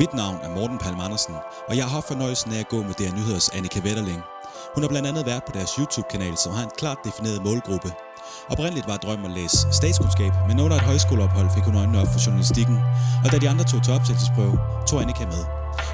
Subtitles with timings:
[0.00, 1.34] Mit navn er Morten Palm Andersen,
[1.68, 4.20] og jeg har haft fornøjelsen af at gå med DR Nyheders Annika Wetterling.
[4.74, 7.90] Hun har blandt andet været på deres YouTube-kanal, som har en klart defineret målgruppe.
[8.52, 12.20] Oprindeligt var drømmen at læse statskundskab, men under et højskoleophold fik hun øjnene op for
[12.26, 12.78] journalistikken,
[13.24, 14.56] og da de andre tog til optagelsesprøve,
[14.88, 15.42] tog Annika med.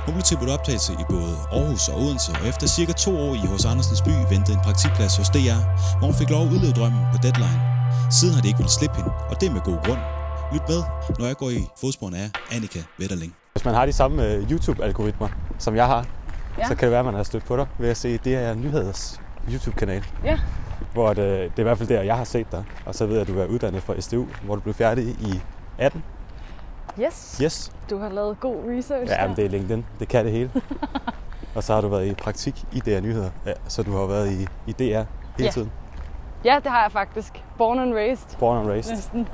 [0.05, 3.45] Hun blev tilbudt optagelse i både Aarhus og Odense, og efter cirka to år i
[3.53, 5.61] hos Andersens by ventede en praktikplads hos DR,
[5.99, 7.61] hvor hun fik lov at udleve drømmen på deadline.
[8.19, 10.03] Siden har de ikke ville slippe hende, og det med god grund.
[10.53, 10.81] Lyt med,
[11.19, 13.35] når jeg går i fodsporene af Annika Wetterling.
[13.69, 16.07] Man har de samme øh, YouTube-algoritmer, som jeg har,
[16.59, 16.65] Ja.
[16.69, 18.55] så kan det være, at man har stødt på dig ved at se det er
[18.55, 19.21] Nyheders
[19.53, 20.05] YouTube-kanal.
[20.25, 20.39] Ja.
[20.93, 22.65] Hvor det, det er i hvert fald der, jeg har set dig.
[22.87, 25.41] Og så ved jeg, at du er uddannet fra SDU, hvor du blev færdig i
[25.79, 26.03] 18.
[27.01, 27.39] Yes.
[27.43, 27.73] Yes.
[27.91, 29.85] Du har lavet god research Ja, men det er LinkedIn.
[30.01, 30.51] Det kan det hele.
[31.57, 33.31] og så har du været i praktik i DR Nyheder.
[33.47, 35.07] Ja, så du har været i, i DR hele
[35.39, 35.51] Ja.
[35.51, 35.71] tiden.
[36.45, 37.45] Ja, det har jeg faktisk.
[37.59, 38.39] Born and raised.
[38.39, 38.95] Born and raised.
[38.95, 39.29] Næsten.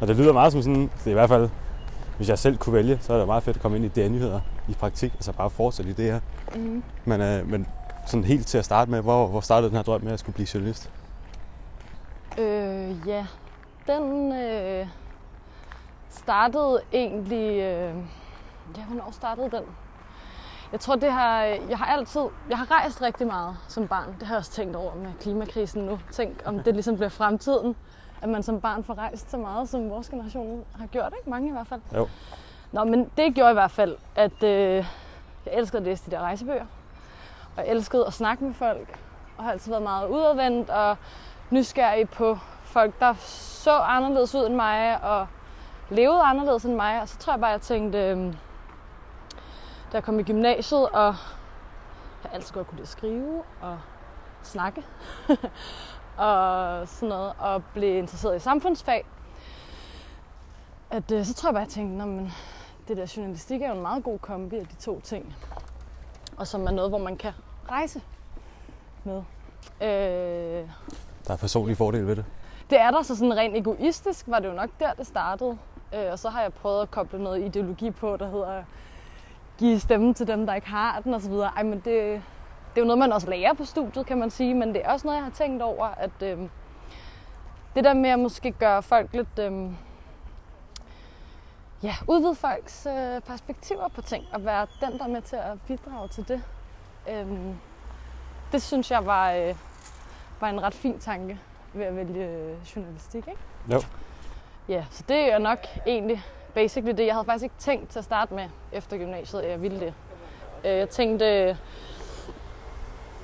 [0.00, 1.48] Og det lyder meget som sådan, det er i hvert fald,
[2.16, 4.08] hvis jeg selv kunne vælge, så er det meget fedt at komme ind i DR
[4.08, 5.14] Nyheder i praktik.
[5.14, 6.20] Altså bare fortsætte i det her.
[6.54, 6.82] Mm.
[7.04, 7.66] Men, øh, men
[8.06, 10.34] sådan helt til at starte med, hvor, hvor startede den her drøm med at skulle
[10.34, 10.90] blive journalist?
[12.38, 13.26] Øh, ja.
[13.86, 14.86] Den øh,
[16.10, 17.50] startede egentlig...
[17.50, 17.94] Øh,
[18.76, 19.62] ja, hvornår startede den?
[20.72, 21.42] Jeg tror, det har...
[21.42, 22.20] Jeg har altid...
[22.50, 24.14] Jeg har rejst rigtig meget som barn.
[24.20, 25.98] Det har jeg også tænkt over med klimakrisen nu.
[26.12, 27.76] Tænk, om det ligesom bliver fremtiden.
[28.26, 31.30] At man som barn får rejst så meget, som vores generation har gjort, ikke?
[31.30, 31.80] Mange i hvert fald.
[31.94, 32.08] Jo.
[32.72, 34.74] Nå, men det gjorde i hvert fald, at øh,
[35.46, 36.66] jeg elskede at læse de der rejsebøger.
[37.56, 38.98] Og jeg elskede at snakke med folk.
[39.36, 40.96] Og har altid været meget udadvendt og
[41.50, 45.26] nysgerrig på folk, der så anderledes ud end mig og
[45.90, 47.00] levede anderledes end mig.
[47.00, 48.26] Og så tror jeg bare, jeg tænkte, øh,
[49.92, 51.14] da jeg kom i gymnasiet, og
[52.24, 53.78] jeg altid godt kunne lide at skrive og
[54.42, 54.82] snakke
[56.18, 59.04] og sådan noget, og blev interesseret i samfundsfag,
[60.90, 62.32] at øh, så tror jeg bare, jeg tænkte, "Nå, men
[62.88, 65.36] det der journalistik er jo en meget god kombi af de to ting.
[66.36, 67.32] Og som er noget, hvor man kan
[67.70, 68.00] rejse
[69.04, 69.22] med.
[69.80, 70.68] Øh,
[71.26, 72.24] Der er personlige fordele ved det.
[72.70, 75.58] det er der, så sådan rent egoistisk var det jo nok der, det startede.
[75.94, 78.62] Øh, og så har jeg prøvet at koble noget ideologi på, der hedder
[79.58, 81.32] give stemme til dem, der ikke har den osv.
[81.32, 82.22] Ej, men det,
[82.76, 84.54] det er jo noget, man også lærer på studiet, kan man sige.
[84.54, 86.38] Men det er også noget, jeg har tænkt over, at øh,
[87.74, 89.38] det der med at måske gøre folk lidt...
[89.38, 89.70] Øh,
[91.82, 95.58] ja, udvide folks øh, perspektiver på ting, og være den, der er med til at
[95.66, 96.42] bidrage til det.
[97.10, 97.26] Øh,
[98.52, 99.54] det synes jeg var, øh,
[100.40, 101.40] var en ret fin tanke
[101.72, 103.40] ved at vælge øh, journalistik, ikke?
[103.72, 103.80] Jo.
[104.68, 106.22] Ja, så det er nok egentlig
[106.54, 107.06] basically det.
[107.06, 109.94] Jeg havde faktisk ikke tænkt til at starte med efter gymnasiet, at jeg ville det.
[110.64, 111.56] Øh, Jeg tænkte,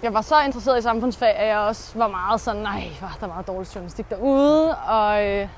[0.02, 3.26] jeg var så interesseret i samfundsfag, at jeg også var meget sådan, nej, var der
[3.26, 4.76] meget dårlig journalistik derude.
[4.76, 5.48] Og øh,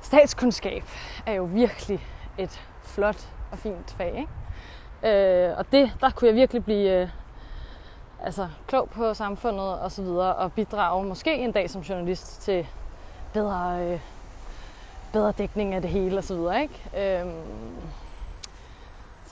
[0.00, 0.84] statskundskab
[1.26, 2.06] er jo virkelig
[2.38, 5.48] et flot og fint fag, ikke?
[5.48, 7.08] Øh, og det, der kunne jeg virkelig blive øh,
[8.22, 12.66] altså, klog på samfundet og så videre, og bidrage måske en dag som journalist til
[13.32, 14.00] bedre, øh,
[15.12, 17.20] bedre dækning af det hele og så videre, ikke?
[17.22, 17.32] Øh,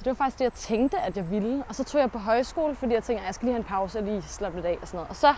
[0.04, 1.64] det var faktisk det, jeg tænkte, at jeg ville.
[1.68, 3.64] Og så tog jeg på højskole, fordi jeg tænkte, at jeg skal lige have en
[3.64, 5.10] pause og lige slappe lidt af og sådan noget.
[5.10, 5.28] Og så,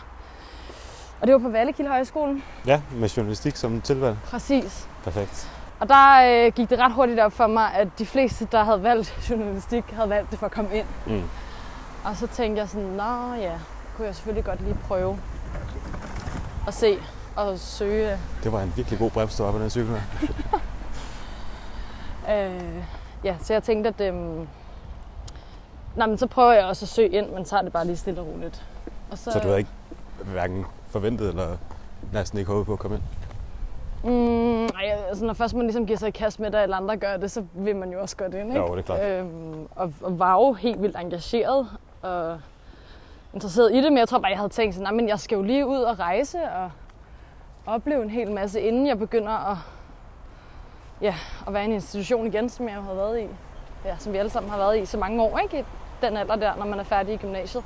[1.20, 4.16] og det var på Vallekilde Højskole, Ja, med journalistik som tilvalg.
[4.24, 4.88] præcis.
[5.04, 5.50] Perfekt.
[5.80, 8.82] Og der øh, gik det ret hurtigt op for mig, at de fleste, der havde
[8.82, 10.86] valgt journalistik, havde valgt det for at komme ind.
[11.06, 11.22] Mm.
[12.04, 13.52] Og så tænkte jeg sådan, nå ja,
[13.96, 15.18] kunne jeg selvfølgelig godt lige prøve
[16.66, 16.98] at se
[17.36, 18.18] og søge.
[18.42, 20.00] Det var en virkelig god bremse, du var på den cykel her.
[22.30, 22.82] Øh,
[23.26, 24.48] ja, så jeg tænkte, at øhm,
[25.96, 28.20] nej, men så prøver jeg også at søge ind, men tager det bare lige stille
[28.20, 28.64] og roligt.
[29.10, 29.70] Og Så du havde ikke
[30.24, 31.56] hverken forventet eller
[32.12, 33.04] næsten ikke håbet på at komme ind?
[34.12, 36.96] Mm, ej, altså, når først man ligesom giver sig i kast med det, eller andre
[36.96, 38.58] gør det, så vil man jo også godt ind, ikke?
[38.60, 39.02] Jo, det er klart.
[39.04, 41.68] Øhm, og, og var jo helt vildt engageret
[42.02, 42.38] og
[43.34, 45.36] interesseret i det, men jeg tror bare, jeg havde tænkt sådan, "Nej, men jeg skal
[45.36, 46.70] jo lige ud og rejse og
[47.66, 49.56] opleve en hel masse, inden jeg begynder at,
[51.00, 51.14] ja,
[51.46, 53.28] at være i en institution igen, som jeg jo havde været i.
[53.84, 55.58] Ja, som vi alle sammen har været i så mange år, ikke?
[55.60, 55.64] I
[56.02, 57.64] den alder der, når man er færdig i gymnasiet.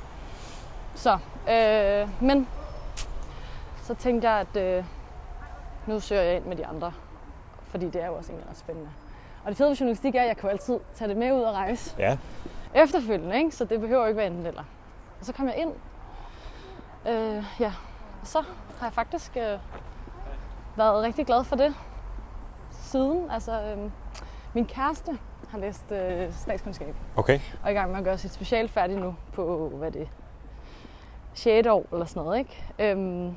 [0.95, 1.17] Så,
[1.49, 2.47] øh, men
[3.83, 4.85] så tænkte jeg, at øh,
[5.85, 6.93] nu søger jeg ind med de andre,
[7.63, 8.89] fordi det er jo også egentlig ret spændende.
[9.43, 11.41] Og det fede ved journalistik er, at jeg kan jo altid tage det med ud
[11.41, 12.17] og rejse Ja,
[12.73, 13.51] efterfølgende, ikke?
[13.51, 14.63] så det behøver ikke være enten eller.
[15.19, 15.73] Og så kom jeg ind,
[17.07, 17.73] øh, ja,
[18.21, 18.41] og så
[18.79, 19.59] har jeg faktisk øh,
[20.75, 21.75] været rigtig glad for det
[22.91, 23.31] siden.
[23.31, 23.91] Altså, øh,
[24.53, 25.11] min kæreste
[25.49, 27.39] har læst øh, statskundskab okay.
[27.63, 30.07] og er i gang med at gøre sit special færdig nu på, hvad er det,
[31.33, 31.67] 6.
[31.67, 32.63] år eller sådan noget, ikke?
[32.79, 33.35] Øhm,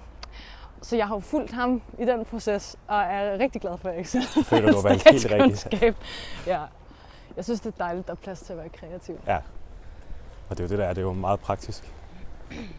[0.83, 3.93] så jeg har jo fulgt ham i den proces, og er rigtig glad for, at
[3.93, 5.97] jeg ikke selv Føler du valgt helt rigtigt.
[6.47, 6.61] Ja.
[7.37, 9.21] Jeg synes, det er dejligt, at der er plads til at være kreativ.
[9.27, 9.39] Ja.
[10.51, 11.93] Og det er jo det der, er, det er jo meget praktisk.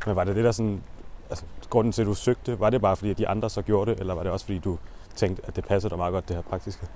[0.06, 0.83] Men var det det der sådan,
[1.30, 3.92] altså grunden til, at du søgte, var det bare fordi, at de andre så gjorde
[3.92, 4.77] det, eller var det også fordi, du
[5.15, 6.88] tænkte, at det passede dig meget godt, det her praktiske?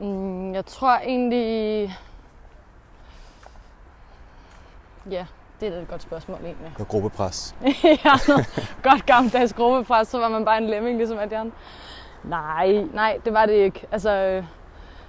[0.00, 1.98] Mm, jeg tror egentlig...
[5.10, 5.26] Ja,
[5.60, 6.72] det er da et godt spørgsmål egentlig.
[6.78, 7.54] Og gruppepres.
[8.04, 11.50] ja, noget godt gammeldags gruppepres, så var man bare en lemming, ligesom at jeg...
[12.24, 13.86] Nej, nej, det var det ikke.
[13.92, 14.42] Altså,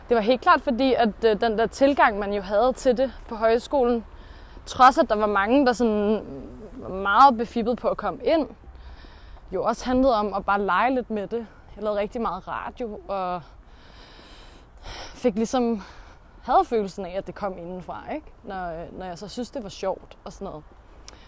[0.09, 3.11] det var helt klart fordi, at øh, den der tilgang, man jo havde til det
[3.27, 4.05] på højskolen,
[4.65, 6.25] trods at der var mange, der sådan
[6.75, 8.47] var meget befippet på at komme ind,
[9.53, 11.47] jo også handlede om at bare lege lidt med det.
[11.75, 13.41] Jeg lavede rigtig meget radio, og
[15.13, 15.81] fik ligesom
[16.41, 18.27] havde følelsen af, at det kom indenfra, ikke?
[18.43, 20.63] Når, når jeg så synes, det var sjovt og sådan noget.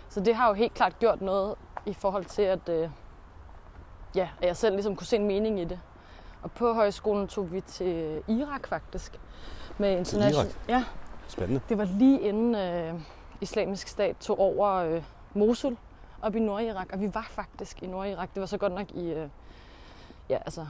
[0.09, 1.55] Så det har jo helt klart gjort noget
[1.85, 2.89] i forhold til, at, øh,
[4.15, 5.79] ja, at jeg selv ligesom kunne se en mening i det.
[6.41, 9.19] Og på højskolen tog vi til Irak faktisk.
[9.77, 10.45] Med international...
[10.45, 10.69] Irak?
[10.69, 10.83] Ja,
[11.27, 11.61] Spændende.
[11.69, 13.01] det var lige inden øh,
[13.41, 15.03] islamisk stat tog over øh,
[15.33, 15.77] Mosul
[16.21, 16.87] op i Nordirak.
[16.93, 18.29] Og vi var faktisk i Nordirak.
[18.33, 19.27] Det var så godt nok i øh,
[20.29, 20.67] ja, altså,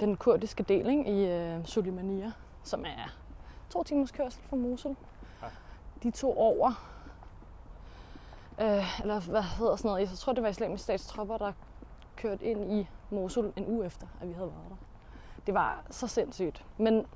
[0.00, 1.04] den kurdiske del ikke?
[1.04, 2.32] i øh, Suleimania,
[2.62, 3.16] som er
[3.70, 4.96] to timers kørsel fra Mosul.
[5.42, 5.46] Ja.
[6.02, 6.88] De tog over.
[8.60, 10.10] Øh, eller hvad hedder sådan noget?
[10.10, 11.52] Jeg tror, det var islamisk stats tropper, der
[12.16, 14.76] kørte ind i Mosul en uge efter, at vi havde været der.
[15.46, 16.64] Det var så sindssygt.
[16.78, 17.06] Men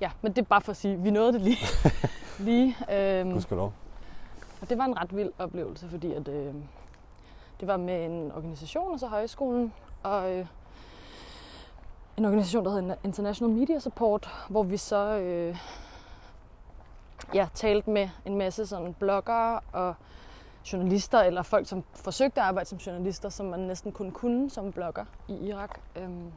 [0.00, 1.58] ja, men det er bare for at sige, vi nåede det lige.
[2.48, 3.72] lige øhm, Gudskelov.
[4.60, 6.54] og det var en ret vild oplevelse, fordi at, øh,
[7.60, 9.72] det var med en organisation, altså højskolen,
[10.02, 10.46] og øh,
[12.16, 15.56] en organisation, der hedder International Media Support, hvor vi så øh,
[17.34, 19.94] ja, talte med en masse sådan bloggere og
[20.72, 24.72] journalister, eller folk, som forsøgte at arbejde som journalister, som man næsten kun kunne som
[24.72, 25.80] blogger i Irak.
[25.96, 26.32] Øhm,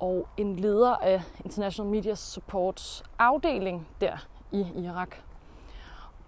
[0.00, 5.16] og en leder af International Media Supports afdeling der i Irak.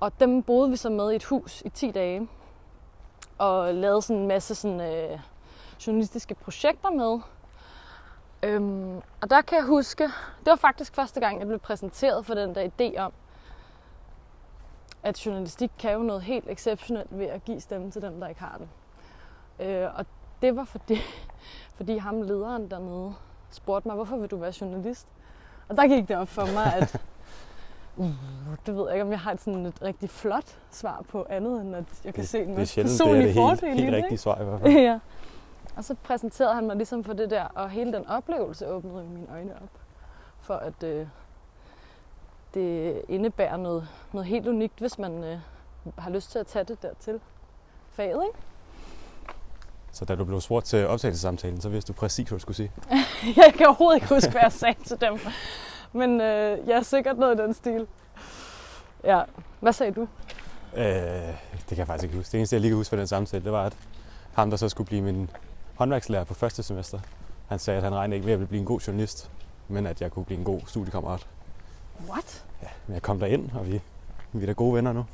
[0.00, 2.28] Og dem boede vi så med i et hus i 10 dage.
[3.38, 5.18] Og lavede sådan en masse sådan, øh,
[5.86, 7.20] journalistiske projekter med.
[8.42, 12.34] Øhm, og der kan jeg huske, det var faktisk første gang, jeg blev præsenteret for
[12.34, 13.12] den der idé om,
[15.02, 18.40] at journalistik kan jo noget helt exceptionelt ved at give stemme til dem, der ikke
[18.40, 18.68] har den.
[19.66, 20.06] Øh, og
[20.42, 20.98] det var fordi,
[21.76, 23.14] fordi ham lederen dernede
[23.50, 25.06] spurgte mig, hvorfor vil du være journalist?
[25.68, 27.00] Og der gik det op for mig, at
[27.96, 28.06] uh,
[28.66, 31.60] det ved jeg ikke, om jeg har et, sådan et rigtig flot svar på andet,
[31.60, 33.70] end at jeg kan Det, se en det er masse sjældent, det er personlige det
[33.74, 34.72] helt, helt rigtige svar i hvert fald.
[34.88, 34.98] ja.
[35.76, 39.26] Og så præsenterede han mig ligesom for det der, og hele den oplevelse åbnede mine
[39.30, 39.68] øjne op.
[40.40, 41.06] For at øh,
[42.54, 45.38] det indebærer noget, noget helt unikt, hvis man øh,
[45.98, 47.20] har lyst til at tage det dertil.
[47.92, 48.38] Faget, ikke?
[49.92, 52.72] Så da du blev spurgt til optagelsessamtalen, så vidste du præcis, hvad du skulle sige.
[53.36, 55.18] Jeg kan overhovedet ikke huske, hvad jeg sagde til dem.
[55.92, 57.86] Men øh, jeg er sikkert noget i den stil.
[59.04, 59.22] Ja.
[59.60, 60.08] Hvad sagde du?
[60.76, 60.84] Øh,
[61.52, 62.32] det kan jeg faktisk ikke huske.
[62.32, 63.76] Det eneste, jeg lige kan huske fra den samtale, det var, at
[64.34, 65.30] ham, der så skulle blive min
[65.76, 66.98] håndværkslærer på første semester,
[67.48, 69.30] han sagde, at han regnede ikke med, at jeg ville blive en god journalist,
[69.68, 71.26] men at jeg kunne blive en god studiekammerat.
[72.10, 72.44] What?
[72.62, 73.80] Ja, men jeg kom derind, og vi,
[74.32, 75.06] vi er da gode venner nu.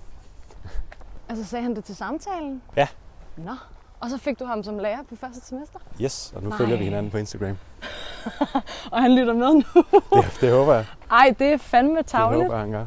[1.29, 2.63] Altså sagde han det til samtalen?
[2.77, 2.89] Ja.
[3.37, 3.53] Nå.
[4.01, 5.79] Og så fik du ham som lærer på første semester?
[6.03, 6.59] Yes, og nu Nej.
[6.59, 7.57] følger vi hinanden på Instagram.
[8.93, 9.63] Og han lytter med nu.
[10.23, 10.85] Det, det håber jeg.
[11.11, 12.43] Ej, det er fandme Det tavligt.
[12.43, 12.87] håber jeg, han gør.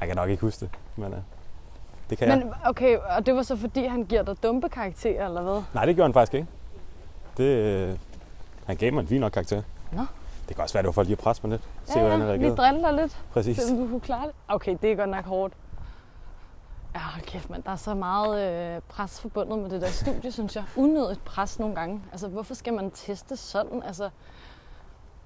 [0.00, 1.18] Jeg kan nok ikke huske det, men uh,
[2.10, 2.38] det kan jeg.
[2.38, 5.62] Men okay, og det var så fordi, han giver dig dumpe karakterer, eller hvad?
[5.74, 6.46] Nej, det gjorde han faktisk ikke.
[7.36, 7.98] Det, øh,
[8.66, 9.62] han gav mig en fin nok karakter.
[9.92, 10.02] Nå.
[10.48, 11.62] Det kan også være, det var for lige at presse mig lidt.
[11.84, 12.56] Se, ja, hvordan han ja, vi reagerede.
[12.56, 13.56] driller lidt, Præcis.
[13.56, 14.34] så du kunne klare det.
[14.48, 15.54] Okay, det er godt nok hårdt.
[16.94, 17.60] Ja, hold kæft, man.
[17.60, 20.64] Der er så meget øh, pres forbundet med det der studie, synes jeg.
[20.76, 22.02] Unødigt pres nogle gange.
[22.12, 23.82] Altså, hvorfor skal man teste sådan?
[23.82, 24.04] Altså,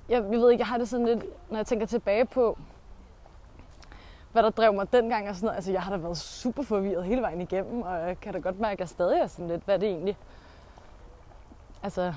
[0.08, 2.58] jeg, jeg ved ikke, jeg har det sådan lidt, når jeg tænker tilbage på,
[4.32, 5.56] hvad der drev mig dengang og sådan noget.
[5.56, 8.60] Altså, jeg har da været super forvirret hele vejen igennem, og jeg kan da godt
[8.60, 10.16] mærke, at jeg stadig er sådan lidt, hvad er det egentlig?
[11.82, 12.12] Altså,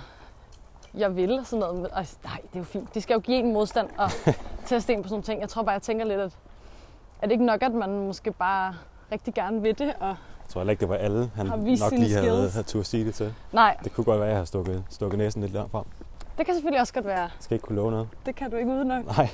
[0.93, 1.89] jeg vil og sådan noget.
[1.93, 2.93] Altså, nej, det er jo fint.
[2.95, 4.09] De skal jo give en modstand og
[4.65, 5.41] teste en på sådan nogle ting.
[5.41, 6.31] Jeg tror bare, jeg tænker lidt, at
[7.21, 8.75] er det ikke nok, at man måske bare
[9.11, 9.93] rigtig gerne vil det?
[9.99, 10.15] Og, Jeg
[10.49, 12.53] tror heller ikke, det var alle, han Har nok lige havde, skills.
[12.53, 13.33] havde turde sige det til.
[13.51, 15.83] nej, Det kunne godt være, at jeg har stukket, stukket næsen lidt langt frem.
[16.37, 17.19] det kan selvfølgelig også godt være.
[17.21, 18.07] Jeg skal ikke kunne love noget.
[18.25, 19.05] Det kan du ikke uden nok.
[19.05, 19.29] Nej.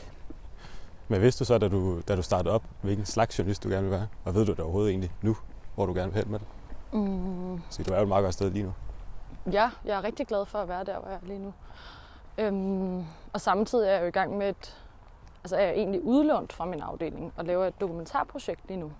[1.08, 3.82] Men vidste du så, da du, da du startede op, hvilken slags journalist du gerne
[3.82, 4.08] vil være?
[4.26, 5.36] Og ved du det overhovedet egentlig nu,
[5.76, 6.48] hvor du gerne vil hen med det?
[6.94, 8.74] Mm, Så du er jo et meget godt sted lige nu
[9.54, 11.54] ja, jeg er rigtig glad for at være der, hvor jeg er lige nu.
[12.38, 14.86] Øhm, og samtidig er jeg jo i gang med et...
[15.44, 18.92] Altså er jeg egentlig udlånt fra min afdeling og laver et dokumentarprojekt lige nu.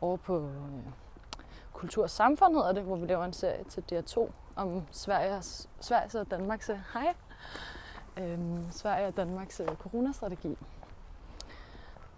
[0.00, 0.52] Over på øh,
[1.72, 6.14] Kultur og Samfund hedder det, hvor vi laver en serie til DR2 om Sveriges, Sveriges
[6.14, 6.70] og Danmarks...
[6.70, 7.14] Øh, hej!
[8.16, 10.58] Øhm, Sverige og Danmarks øh, coronastrategi.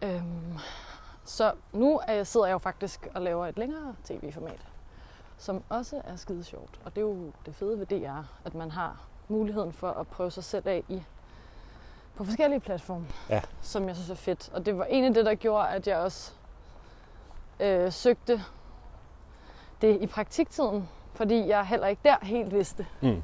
[0.03, 0.59] Øhm,
[1.25, 4.67] så nu er jeg, sidder jeg jo faktisk og laver et længere tv-format,
[5.41, 6.81] som også er skide sjovt.
[6.85, 10.31] Og det er jo det fede ved DR, at man har muligheden for at prøve
[10.31, 11.03] sig selv af i
[12.17, 13.41] på forskellige platforme, Ja.
[13.63, 14.51] som jeg synes er fedt.
[14.55, 16.33] Og det var egentlig det, der gjorde, at jeg også
[17.61, 18.43] øh, søgte
[19.81, 22.87] det i praktiktiden, fordi jeg heller ikke der helt vidste.
[23.03, 23.23] Mm.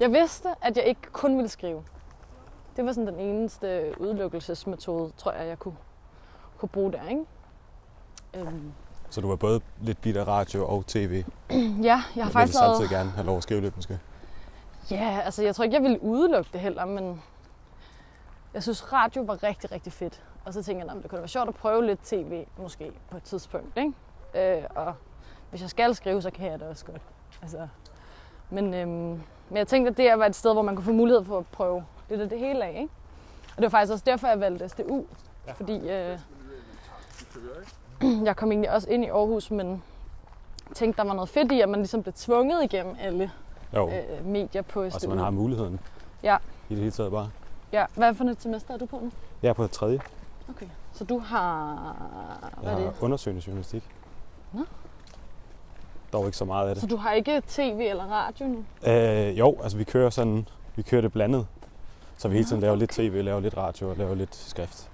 [0.00, 1.84] Jeg vidste, at jeg ikke kun ville skrive.
[2.76, 5.76] Det var sådan den eneste udelukkelsesmetode, tror jeg, jeg kunne,
[6.58, 7.24] kunne bruge der, ikke?
[8.34, 8.72] Øhm,
[9.12, 12.58] Så du var både lidt bit af radio og tv, ja, jeg har men faktisk
[12.58, 13.98] samtidig gerne have lov at skrive lidt måske.
[14.90, 17.22] Ja, altså jeg tror ikke, jeg ville udelukke det heller, men
[18.54, 20.22] jeg synes, radio var rigtig, rigtig fedt.
[20.44, 23.16] Og så tænkte jeg, at det kunne være sjovt at prøve lidt tv, måske på
[23.16, 24.58] et tidspunkt, ikke?
[24.58, 24.94] Øh, og
[25.50, 27.02] hvis jeg skal skrive, så kan jeg det også godt.
[27.42, 27.68] Altså,
[28.50, 28.90] men, øhm,
[29.48, 31.46] men jeg tænkte, at det var et sted, hvor man kunne få mulighed for at
[31.46, 32.92] prøve lidt af det hele af, ikke?
[33.50, 35.04] Og det var faktisk også derfor, jeg valgte SDU.
[35.46, 35.52] Ja.
[35.52, 36.18] Fordi øh,
[38.24, 39.82] jeg kom egentlig også ind i Aarhus, men
[40.74, 43.30] tænkte, der var noget fedt i, at man ligesom blev tvunget igennem alle
[43.74, 44.94] Jo, øh, medier på SDU.
[44.94, 45.80] og så man har muligheden.
[46.22, 46.36] Ja.
[46.68, 47.30] I det hele taget bare.
[47.72, 49.10] Ja, hvad for et semester er du på nu?
[49.42, 50.00] Jeg er på tredje.
[50.48, 50.66] Okay.
[50.92, 51.96] Så du har...
[52.60, 53.00] Hvad Jeg er har det?
[53.00, 53.82] undersøgende journalistik.
[54.52, 54.64] Nå.
[56.12, 56.80] Dog ikke så meget af det.
[56.80, 58.64] Så du har ikke tv eller radio nu?
[58.92, 61.46] Øh, jo, altså vi kører sådan, vi kører det blandet.
[62.18, 64.90] Så vi hele tiden laver lidt tv, laver lidt radio og laver lidt skrift.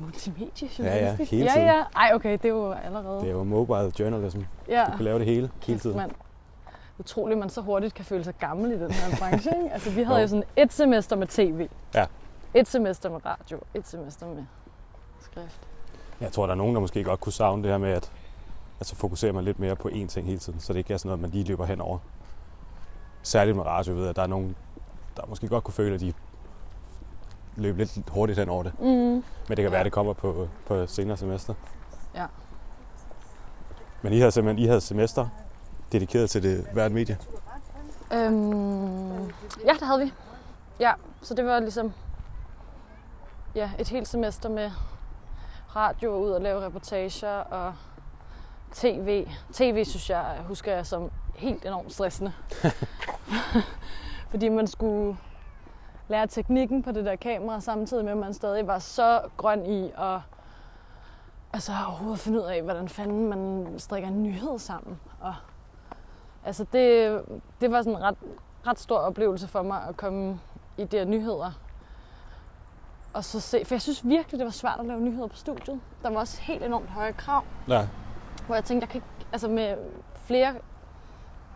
[0.00, 1.66] Multimedie Ja, ja, hele ja, tiden.
[1.66, 1.82] ja.
[1.96, 3.20] Ej, okay, det er jo allerede...
[3.20, 4.40] Det er jo mobile journalism.
[4.68, 4.84] ja.
[4.92, 5.96] Du kan lave det hele, hele tiden.
[5.96, 6.10] mand.
[6.98, 9.50] Utroligt, man så hurtigt kan føle sig gammel i den her branche.
[9.62, 9.72] Ikke?
[9.72, 10.22] Altså, vi havde Jo.
[10.22, 11.68] jo sådan et semester med tv.
[11.94, 12.06] Ja.
[12.54, 13.60] Et semester med radio.
[13.74, 14.44] Et semester med
[15.20, 15.60] skrift.
[16.20, 18.12] Jeg tror, der er nogen, der måske godt kunne savne det her med, at,
[18.80, 20.98] at så fokuserer man lidt mere på én ting hele tiden, så det ikke er
[20.98, 21.98] sådan noget, man lige løber henover.
[23.22, 24.56] Særligt med radio ved jeg, at der er nogen,
[25.16, 26.12] der måske godt kunne føle, at de
[27.56, 28.80] løb lidt hurtigt hen over det.
[28.80, 28.86] Mm.
[28.86, 29.70] Men det kan Ja.
[29.70, 31.54] være, at det kommer på, på senere semester.
[32.14, 32.26] Ja.
[34.02, 35.28] Men I havde simpelthen I havde semester
[35.92, 37.18] dedikeret til det hvert medie.
[38.12, 39.24] Øhm,
[39.64, 40.12] ja, det havde vi.
[40.80, 40.92] Ja,
[41.22, 41.92] så det var ligesom
[43.54, 44.70] ja, et helt semester med
[45.76, 47.74] radio ud og lave reportager og
[48.72, 49.26] tv.
[49.52, 52.32] TV synes jeg, husker jeg som helt enormt stressende.
[54.30, 55.16] Fordi man skulle
[56.10, 59.84] lære teknikken på det der kamera, samtidig med, at man stadig var så grøn i
[59.98, 60.18] at
[61.52, 65.00] altså, overhovedet finde ud af, hvordan fanden man strikker en nyhed sammen.
[65.20, 65.34] Og,
[66.44, 67.20] altså det,
[67.60, 68.16] det var sådan en ret,
[68.66, 70.40] ret stor oplevelse for mig at komme
[70.78, 71.50] i de her nyheder.
[73.12, 75.80] Og så se, for jeg synes virkelig, det var svært at lave nyheder på studiet.
[76.02, 77.88] Der var også helt enormt høje krav, Ja.
[78.46, 79.76] hvor jeg tænkte, jeg kan ikke, altså med
[80.14, 80.54] flere,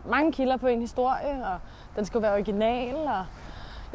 [0.05, 1.59] mange kilder på en historie, og
[1.95, 3.25] den skulle være original, og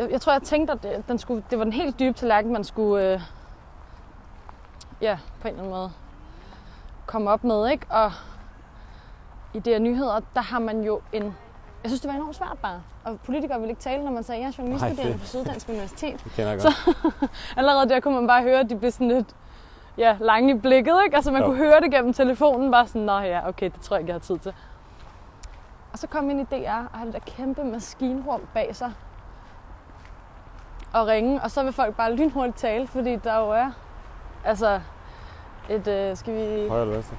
[0.00, 2.52] jeg, jeg tror, jeg tænkte, at det, den skulle, det var den helt dybe tallerken,
[2.52, 3.20] man skulle, øh,
[5.00, 5.90] ja, på en eller anden måde
[7.06, 7.86] komme op med, ikke?
[7.90, 8.12] Og
[9.54, 11.22] i de her nyheder, der har man jo en...
[11.82, 12.82] Jeg synes, det var enormt svært bare.
[13.04, 16.20] Og politikere ville ikke tale, når man sagde, jeg er journaliststuderende det- på Syddansk Universitet.
[16.24, 17.30] Det kender jeg godt.
[17.58, 19.36] Allerede der kunne man bare høre, at de blev sådan lidt
[19.98, 21.16] ja, lange i blikket, ikke?
[21.16, 21.46] Altså man Jo.
[21.46, 24.14] kunne høre det gennem telefonen, bare sådan, nå ja, okay, det tror jeg ikke, jeg
[24.14, 24.54] har tid til.
[25.92, 28.92] Og så kom jeg ind i DR og havde det der kæmpe maskinrum bag sig.
[30.92, 33.70] Og ringe, og så vil folk bare lynhurtigt tale, fordi der jo er,
[34.44, 34.80] altså,
[35.68, 36.68] et, øh, skal vi...
[36.68, 37.16] Højre eller venstre?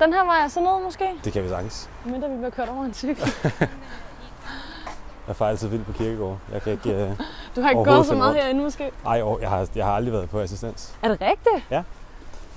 [0.00, 1.90] Den her var jeg så ned måske, Det kan vi sagtens.
[2.04, 3.24] mindre vi bliver kørt over en cykel.
[5.28, 6.38] Jeg er altid vild på kirkegård.
[6.52, 7.04] Jeg kan ikke...
[7.10, 7.18] Uh...
[7.56, 8.42] Du har ikke gået så meget rundt.
[8.42, 8.90] herinde måske.
[9.06, 10.94] Ej, år- jeg har, jeg har aldrig været på assistens.
[11.02, 11.70] Er det rigtigt?
[11.70, 11.82] Ja.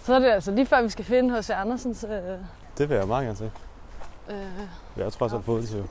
[0.03, 1.49] Så er det altså lige før, vi skal finde H.C.
[1.49, 2.03] Andersens...
[2.03, 2.11] Øh,
[2.77, 3.51] Det vil jeg meget gerne se.
[4.29, 4.35] øh,
[4.97, 5.77] Jeg trods alt på Odense.
[5.77, 5.83] jo.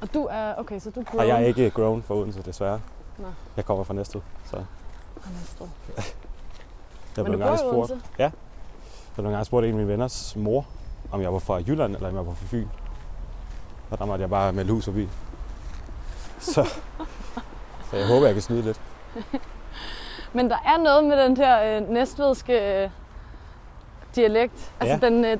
[0.00, 0.54] og du er...
[0.58, 2.80] Okay, så du er Og jeg er ikke grown for Odense, desværre.
[3.18, 3.26] Nå.
[3.56, 4.64] Jeg kommer fra Næstved, så
[5.20, 5.66] fra Næstved.
[7.16, 7.90] jeg Men du bor spurgt.
[7.90, 8.06] Odense?
[8.18, 8.32] Jeg
[9.14, 10.66] blev en gang spurgt en af mine venners mor,
[11.12, 12.68] om jeg var fra Jylland, eller om jeg var fra Fyn.
[13.90, 15.08] Og der måtte jeg bare melde hus forbi.
[16.38, 16.64] Så,
[17.90, 18.80] så jeg håber, jeg kan snyde lidt.
[20.34, 22.90] Men der er noget med den her øh, næstvedske øh,
[24.16, 24.72] dialekt.
[24.80, 25.08] Altså Ja.
[25.08, 25.38] den, øh,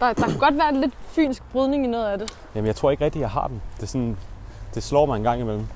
[0.00, 2.38] der, der kunne godt være en lidt fynsk brydning i noget af det.
[2.54, 3.62] Jamen, jeg tror ikke rigtigt, jeg har den.
[3.76, 4.16] Det, er sådan,
[4.74, 5.66] det slår mig en gang imellem.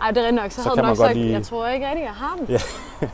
[0.00, 0.50] Ej, det er nok.
[0.50, 2.46] Så, Så havde du nok sagt, lige- jeg tror ikke rigtig, jeg har den.
[2.48, 2.58] Ja.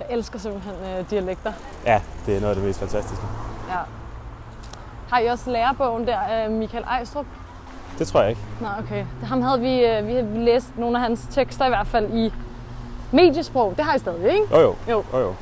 [0.00, 1.52] jeg elsker simpelthen øh, dialekter.
[1.86, 3.24] Ja, det er noget af det mest fantastiske.
[3.68, 3.78] Ja.
[5.10, 7.26] Har I også lærebogen der af Michael Ejstrup?
[7.98, 8.40] Det tror jeg ikke.
[8.60, 9.04] Nå, okay.
[9.20, 12.12] Det, ham havde vi, øh, vi havde læst nogle af hans tekster i hvert fald
[12.14, 12.32] i
[13.12, 13.74] mediesprog.
[13.76, 14.46] Det har I stadig, ikke?
[14.52, 14.74] Jo, jo.
[14.88, 15.04] Jo.
[15.12, 15.34] jo, jo.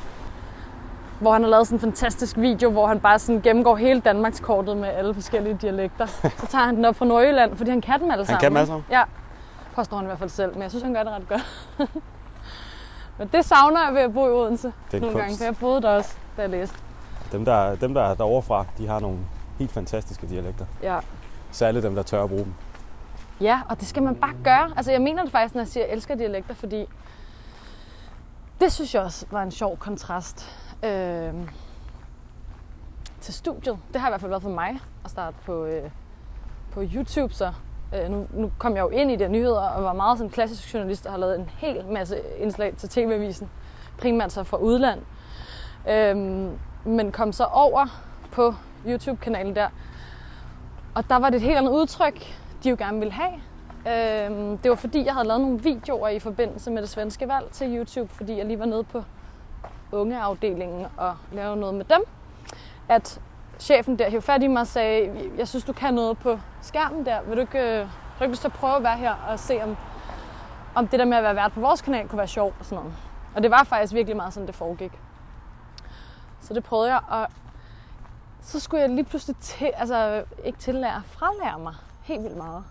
[1.19, 4.77] Hvor han har lavet sådan en fantastisk video, hvor han bare sådan gennemgår hele Danmarkskortet
[4.77, 6.05] med alle forskellige dialekter.
[6.05, 8.39] Så tager han den op fra Nordjylland, fordi han kan dem alle Han sammen.
[8.39, 8.85] kan dem alle sammen?
[8.91, 9.03] Ja.
[9.75, 11.45] Påstår han i hvert fald selv, men jeg synes, han gør det ret godt.
[13.17, 15.23] Men det savner jeg ved at bo i Odense Det er nogle kunst.
[15.23, 16.75] gange, for jeg boede der også, da jeg læste.
[17.31, 19.17] Dem, der, dem, der er derovre fra, de har nogle
[19.59, 20.65] helt fantastiske dialekter.
[20.83, 20.99] Ja.
[21.51, 22.53] Særligt dem, der tør at bruge dem.
[23.41, 24.71] Ja, og det skal man bare gøre.
[24.77, 26.85] Altså, jeg mener det faktisk, når jeg siger, at jeg elsker dialekter, fordi
[28.59, 31.33] det synes jeg også var en sjov kontrast øh,
[33.21, 33.77] til studiet.
[33.93, 35.89] Det har i hvert fald været for mig at starte på, øh,
[36.71, 37.53] på YouTube, så
[37.95, 40.73] øh, nu, nu kom jeg jo ind i de nyheder og var meget sådan klassisk
[40.73, 43.49] journalist og har lavet en hel masse indslag til TV-avisen,
[43.97, 44.99] primært så fra udland.
[45.89, 46.17] Øh,
[46.85, 47.85] men kom så over
[48.31, 48.53] på
[48.87, 49.67] YouTube-kanalen der,
[50.95, 53.33] og der var det et helt andet udtryk, de jo gerne ville have.
[53.87, 57.49] Øhm, det var fordi, jeg havde lavet nogle videoer i forbindelse med det svenske valg
[57.51, 59.03] til YouTube, fordi jeg lige var nede på
[59.95, 62.01] ungeafdelingen og lave noget med dem.
[62.89, 63.21] At
[63.59, 67.05] chefen der hævde fat i mig og sagde, jeg synes, du kan noget på skærmen
[67.05, 67.21] der.
[67.21, 67.87] Vil du ikke, øh,
[68.17, 69.77] har du ikke prøve at være her og se, om,
[70.75, 72.83] om det der med at være vært på vores kanal kunne være sjovt og sådan
[72.83, 72.93] noget.
[73.35, 74.91] Og det var faktisk virkelig meget sådan, det foregik.
[76.41, 77.27] Så det prøvede jeg, og
[78.41, 81.73] så skulle jeg lige pludselig til, altså ikke tillære, fralære mig
[82.03, 82.63] helt vildt meget.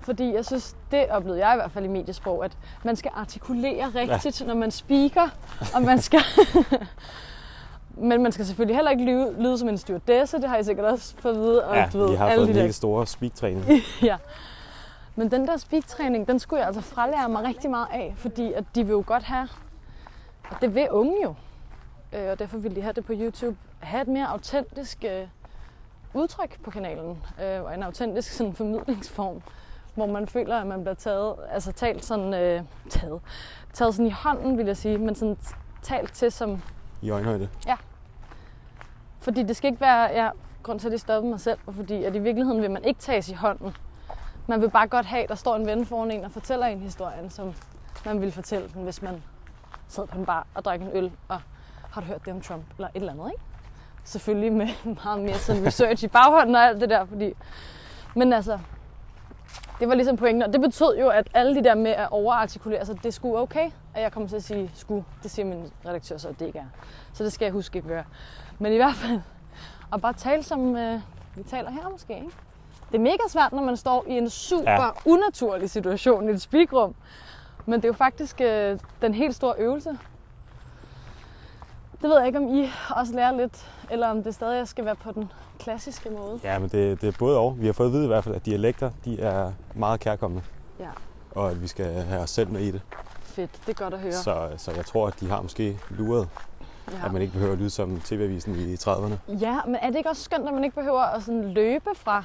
[0.00, 3.86] Fordi jeg synes, det oplevede jeg i hvert fald i mediesprog, at man skal artikulere
[3.94, 4.46] rigtigt, ja.
[4.46, 5.28] når man speaker,
[5.74, 6.20] og man skal...
[7.94, 10.86] Men man skal selvfølgelig heller ikke lyde, lyde som en stewardesse, det har I sikkert
[10.86, 11.64] også fået at vide.
[11.64, 13.64] Og, Ja, du ved, de har alle fået de en der helt store speak-træning.
[14.02, 14.16] ja.
[15.16, 18.64] Men den der speak-træning, den skulle jeg altså fralære mig rigtig meget af, fordi at
[18.74, 19.48] de vil jo godt have,
[20.50, 21.34] og det vil unge jo,
[22.12, 25.26] øh, og derfor vil de have det på YouTube, have et mere autentisk øh,
[26.14, 29.42] udtryk på kanalen, øh, og en autentisk sådan, formidlingsform,
[30.00, 33.20] hvor man føler, at man bliver taget, altså talt sådan, øh, taget,
[33.72, 35.36] taget sådan i hånden, vil jeg sige, men sådan
[35.82, 36.62] talt til som
[37.02, 37.48] I øjenhøjde.
[39.20, 40.30] fordi det skal ikke være, ja,
[40.62, 43.00] grund til at det stoppede mig selv, var fordi at i virkeligheden vil man ikke
[43.00, 43.76] tages i hånden.
[44.46, 46.80] Man vil bare godt have, at der står en ven foran en og fortæller en
[46.80, 47.54] historien, som
[48.04, 49.22] man ville fortælle den, hvis man
[49.88, 51.40] sad på en bar og drak en øl, og
[51.92, 53.42] har du hørt det om Trump, eller et eller andet, ikke?
[54.04, 54.68] Selvfølgelig med
[55.04, 57.32] meget mere sådan research i baghånden og alt det der, fordi...
[58.14, 58.58] Men altså,
[59.80, 62.86] det var ligesom pointen, og det betød jo, at alle de der med at overartikulere
[62.86, 65.04] sig, det skulle okay, at jeg kommer til at sige skulle.
[65.22, 66.64] Det siger min redaktør så, at det ikke er.
[67.12, 68.04] Så det skal jeg huske at gøre.
[68.58, 69.20] Men i hvert fald,
[69.92, 71.00] at bare tale som øh,
[71.36, 72.30] vi taler her måske, ikke?
[72.92, 74.84] Det er mega svært, når man står i en super Ja.
[74.84, 74.90] ja.
[75.06, 76.94] unaturlig situation i et speakrum.
[77.66, 79.98] Men det er jo faktisk øh, den helt store øvelse.
[82.02, 84.94] Det ved jeg ikke, om I også lærer lidt, eller om det stadig skal være
[84.96, 86.40] på den klassiske måde.
[86.44, 87.56] Ja, men det, det er både og.
[87.60, 90.44] Vi har fået at vide i hvert fald, at dialekter de er meget kærkommende.
[90.78, 90.88] Ja.
[91.34, 92.80] Og at vi skal have os selv med i det.
[93.22, 94.12] Fedt, det er godt at høre.
[94.12, 96.28] Så, så jeg tror, at de har måske luret,
[96.92, 97.06] ja.
[97.06, 99.14] at man ikke behøver at lyde som TV-avisen i 30'erne.
[99.28, 102.24] Ja, men er det ikke også skønt, at man ikke behøver at sådan løbe fra...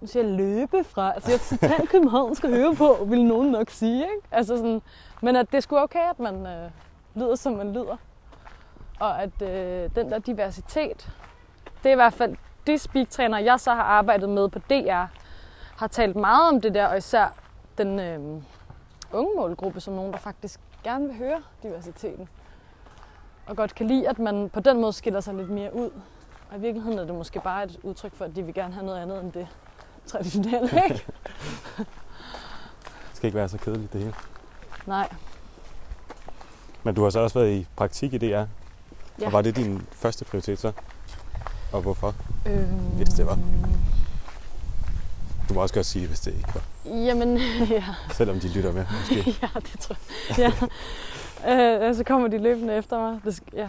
[0.00, 1.12] Nu siger jeg løbe fra.
[1.14, 4.26] Altså, jeg citat København skal høre på, vil nogen nok sige, ikke?
[4.30, 4.82] Altså sådan,
[5.22, 6.70] men at det er sgu okay, at man øh,
[7.14, 7.96] lyder, som man lyder.
[9.00, 11.10] Og at øh, den der diversitet,
[11.82, 15.04] det er i hvert fald de speaktræner, jeg så har arbejdet med på DR,
[15.76, 17.34] har talt meget om det der, og især
[17.78, 18.42] den øh,
[19.12, 22.28] unge målgruppe, som nogen, der faktisk gerne vil høre diversiteten
[23.46, 25.90] og godt kan lide, at man på den måde skiller sig lidt mere ud.
[26.50, 28.86] Og i virkeligheden er det måske bare et udtryk for, at de vil gerne have
[28.86, 29.48] noget andet end det
[30.06, 31.04] traditionelle, ikke?
[31.78, 31.86] Det
[33.12, 34.14] skal ikke være så kedeligt det hele.
[34.86, 35.08] Nej.
[36.82, 38.44] Men du har så også været i praktik i DR.
[39.22, 39.26] Ja.
[39.26, 40.72] Og var det din første prioritet så?
[41.72, 42.14] Og hvorfor?
[42.46, 42.64] Øhm,
[42.96, 43.38] Hvis det var.
[45.48, 46.62] Du må også godt sige, hvis det ikke var.
[46.90, 47.36] Jamen,
[47.70, 49.14] ja, Selvom de lytter med, måske.
[49.42, 49.96] ja, det tror
[50.38, 50.52] jeg.
[51.46, 51.88] Ja.
[51.88, 53.20] Øh, så kommer de løbende efter mig.
[53.24, 53.68] Det, sk- ja.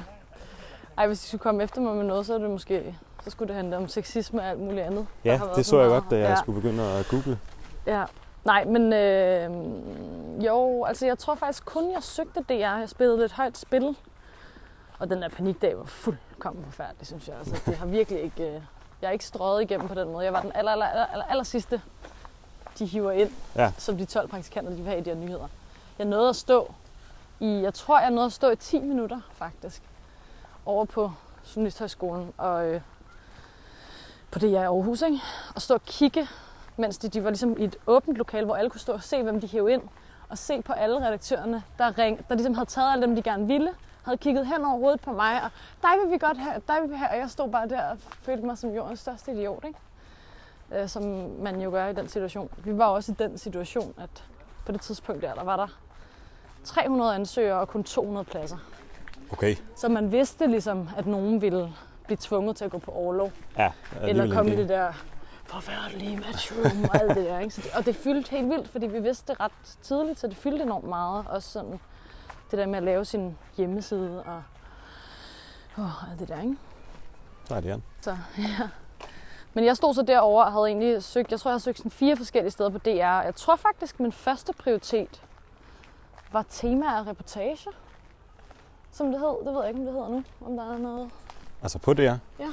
[0.98, 3.48] Ej, hvis de skulle komme efter mig med noget, så er det måske, så skulle
[3.48, 5.06] det handle om sexisme og alt muligt andet.
[5.26, 6.36] Ja, det så jeg godt, da jeg ja.
[6.36, 7.40] skulle begynde at google.
[7.88, 8.04] Ja.
[8.46, 9.50] Nej, men øh,
[10.46, 12.54] jo, altså jeg tror faktisk kun, jeg søgte DR.
[12.80, 13.96] Jeg spillede lidt højt spil.
[15.04, 17.36] Og den der panikdag var fuldkommen forfærdelig, synes jeg.
[17.38, 18.48] Altså, det har virkelig ikke...
[18.48, 18.62] Øh,
[19.02, 20.26] jeg er ikke strøget igennem på den måde.
[20.26, 21.82] Jeg var den aller, aller, aller, aller, aller sidste,
[22.80, 23.72] de hiver ind, Ja.
[23.78, 25.48] som de 12 praktikanter, de vil have i de her nyheder.
[25.98, 26.74] Jeg nåede at stå
[27.40, 29.82] i, jeg tror, jeg nåede at stå i 10 minutter, faktisk,
[30.66, 31.12] over på
[31.56, 32.82] Journalisthøjskolen og øh,
[34.32, 35.20] på det, jeg er i Aarhus, ikke?
[35.56, 36.28] Og stå og kigge
[36.78, 39.24] mens de, de var ligesom i et åbent lokale, hvor alle kunne stå og se,
[39.24, 39.82] hvem de hævde ind,
[40.30, 43.48] og se på alle redaktørerne, der, ring, der ligesom havde taget alle dem, de gerne
[43.48, 43.70] ville,
[44.04, 45.50] havde kigget hen over hovedet på mig, og
[45.82, 47.98] dig vil vi godt have, dig vil vi have, og jeg stod bare der og
[48.22, 49.80] følte mig som jordens største idiot, ikke?
[50.82, 51.04] Øh, som
[51.40, 52.50] man jo gør i den situation.
[52.58, 54.24] Vi var også i den situation, at
[54.66, 55.68] på det tidspunkt der, der var der
[56.64, 58.58] 300 ansøgere og kun 200 pladser.
[59.32, 59.56] Okay.
[59.76, 61.74] Så man vidste ligesom, at nogen ville
[62.06, 63.32] blive tvunget til at gå på overlov.
[63.58, 64.70] Ja, Eller komme i det.
[64.70, 64.94] der
[65.46, 67.40] forfærdelige matchroom og alt det der.
[67.40, 67.56] Ikke?
[67.56, 70.38] Så det, og det fyldte helt vildt, fordi vi vidste det ret tidligt, så det
[70.38, 71.26] fyldte enormt meget.
[71.30, 71.80] Også sådan
[72.54, 74.44] Det der med at lave sin hjemmeside og
[75.78, 76.56] oh, alt det der, ikke?
[77.52, 77.84] Er det Jan.
[78.02, 78.70] Så, ja.
[79.54, 81.92] Men jeg stod så derovre og havde egentlig søgt, jeg tror, jeg har søgt sådan
[81.92, 82.90] fire forskellige steder på DR.
[83.22, 85.22] Jeg tror faktisk, min første prioritet
[86.32, 87.58] var tema af reportage,
[88.92, 89.46] som det hed.
[89.46, 90.24] Det ved jeg ikke, om det hedder nu.
[90.46, 91.10] Om der er noget.
[91.62, 92.18] Altså på det her?
[92.40, 92.50] Ja.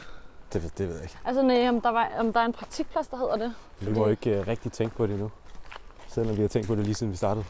[0.53, 1.19] Det, ved- det ved jeg ikke.
[1.25, 3.55] Altså nej, om der, var, om der er en praktikplads, der hedder det.
[3.81, 5.31] Vi må ikke uh, rigtig tænke på det nu.
[6.09, 7.45] Selvom vi har tænkt på det lige siden vi startede.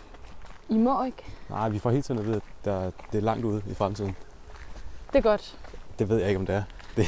[0.71, 1.25] I må ikke.
[1.49, 4.17] Nej, vi får hele tiden at vide, at der, det er langt ude i fremtiden.
[5.13, 5.59] Det er godt.
[5.99, 6.63] Det ved jeg ikke, om det er.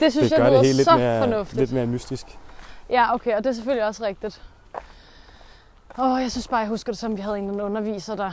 [0.00, 1.60] Det synes det jeg gør det lyder hele lidt så mere, fornuftigt.
[1.60, 2.38] lidt mere mystisk.
[2.90, 4.42] Ja, okay, og det er selvfølgelig også rigtigt.
[5.98, 8.32] Åh, oh, jeg synes bare, jeg husker det som, vi havde en underviser, der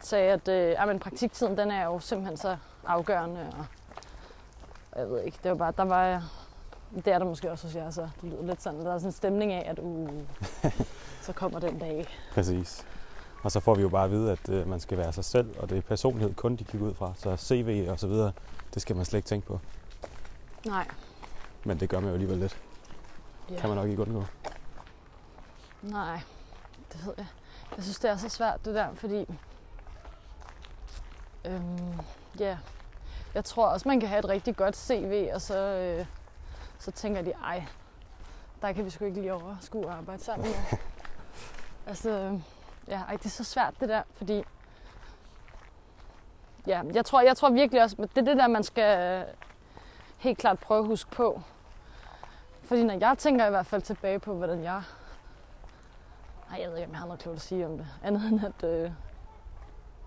[0.00, 3.40] sagde, at øh, ja, men praktiktiden, den er jo simpelthen så afgørende.
[3.40, 3.66] Og,
[4.92, 6.22] og jeg ved ikke, det var bare, der var,
[7.04, 9.08] det er der måske også hos jer, så det lyder lidt sådan, der er sådan
[9.08, 10.08] en stemning af, at uh,
[11.26, 12.06] så kommer den dag.
[12.34, 12.86] Præcis.
[13.44, 15.54] Og så får vi jo bare at vide, at øh, man skal være sig selv,
[15.58, 17.12] og det er personlighed kun, de kigger ud fra.
[17.16, 18.32] Så CV og så videre,
[18.74, 19.60] det skal man slet ikke tænke på.
[20.66, 20.88] Nej.
[21.64, 22.60] Men det gør man jo alligevel lidt.
[23.50, 23.60] Ja.
[23.60, 24.24] Kan man nok ikke undgå.
[25.82, 26.20] Nej,
[26.92, 27.26] det ved jeg.
[27.76, 29.26] Jeg synes, det er så svært, det der, fordi...
[31.44, 32.00] Øhm,
[32.38, 32.58] ja,
[33.34, 36.06] jeg tror også, man kan have et rigtig godt CV, og så, øh,
[36.78, 37.64] så tænker de, ej,
[38.62, 40.78] der kan vi sgu ikke lige overskue at arbejde sammen med.
[41.86, 42.40] altså, øh,
[42.88, 44.44] ja, ej, det er så svært det der, fordi...
[46.66, 49.34] Ja, jeg tror, jeg tror virkelig også, det er det der, man skal øh,
[50.18, 51.42] helt klart prøve at huske på.
[52.62, 54.82] Fordi når jeg tænker i hvert fald tilbage på, hvordan jeg
[56.54, 57.86] Nej, jeg ved ikke, om jeg har noget klogt at sige om det.
[58.02, 58.90] Andet end at, øh,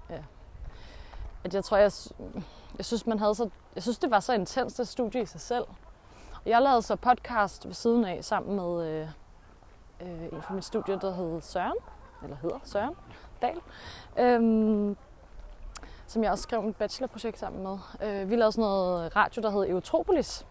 [0.09, 0.23] ja.
[1.43, 1.91] at jeg tror, jeg,
[2.77, 5.41] jeg synes, man havde så, jeg synes, det var så intenst et studie i sig
[5.41, 5.65] selv.
[6.33, 9.09] Og jeg lavede så podcast ved siden af sammen med øh,
[10.01, 11.77] øh, en fra mit studie, der hed Søren,
[12.23, 12.95] eller hedder Søren
[13.41, 13.61] Dahl,
[14.19, 14.97] øhm,
[16.07, 17.77] som jeg også skrev mit bachelorprojekt sammen med.
[18.03, 20.45] Øh, vi lavede sådan noget radio, der hed Eutropolis,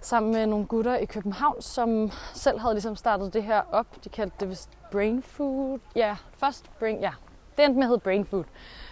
[0.00, 3.86] sammen med nogle gutter i København, som selv havde ligesom startet det her op.
[4.04, 5.78] De kaldte det vist Brain Food.
[5.96, 7.12] Ja, først Brain, ja.
[7.56, 8.44] Det endte med at hedde Brain Food.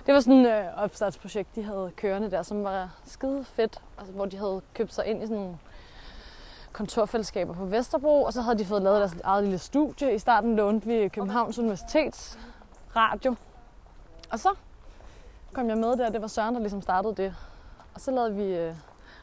[0.06, 3.82] Det var sådan et øh, opstartsprojekt, de havde kørende der, som var skide fedt.
[3.98, 5.58] Altså, hvor de havde købt sig ind i sådan nogle
[6.80, 10.14] kontorfællesskaber på Vesterbro, og så havde de fået lavet deres eget lille studie.
[10.14, 12.38] I starten lånte vi Københavns Universitets
[12.96, 13.34] radio.
[14.30, 14.54] Og så
[15.52, 17.34] kom jeg med der, det var Søren, der ligesom startede det.
[17.94, 18.74] Og så lavede vi øh,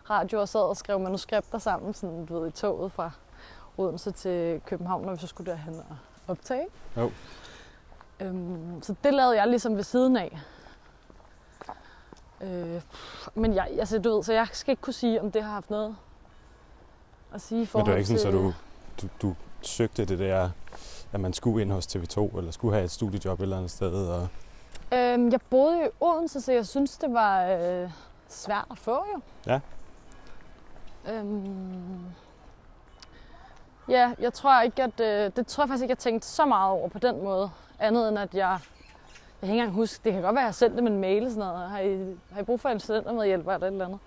[0.10, 3.12] radio og sad og skrev manuskripter sammen, sådan, du ved, i toget fra
[3.78, 6.67] Odense til København, når vi så skulle derhen og optage.
[6.98, 7.12] Jo.
[8.20, 10.39] Øhm, så det lavede jeg ligesom ved siden af.
[12.41, 12.82] Øh,
[13.36, 15.70] men jeg, altså, du ved, så jeg skal ikke kunne sige, om det har haft
[15.70, 15.96] noget
[17.34, 18.40] at sige i Men forhold det var ikke sådan, så til...
[18.40, 18.54] du,
[19.02, 20.50] du, du søgte det der,
[21.13, 24.08] at man skulle ind hos TV2, eller skulle have et studiejob et eller andet sted.
[24.08, 24.28] Og...
[24.94, 27.90] Øhm, jeg boede i Odense, så jeg synes, det var øh,
[28.28, 29.22] svært at få jo.
[29.48, 29.60] Ja.
[31.12, 32.06] Øhm,
[33.90, 35.00] ja, jeg tror ikke, at...
[35.00, 37.50] Øh, det tror jeg faktisk ikke, jeg tænkte så meget over på den måde.
[37.80, 38.60] Andet end at jeg...
[39.42, 41.00] Jeg kan ikke engang huske, det kan godt være, at jeg har sendt dem en
[41.02, 41.70] mail sådan noget.
[41.70, 44.00] Har I, har I brug for en studentermedhjælper eller et eller andet?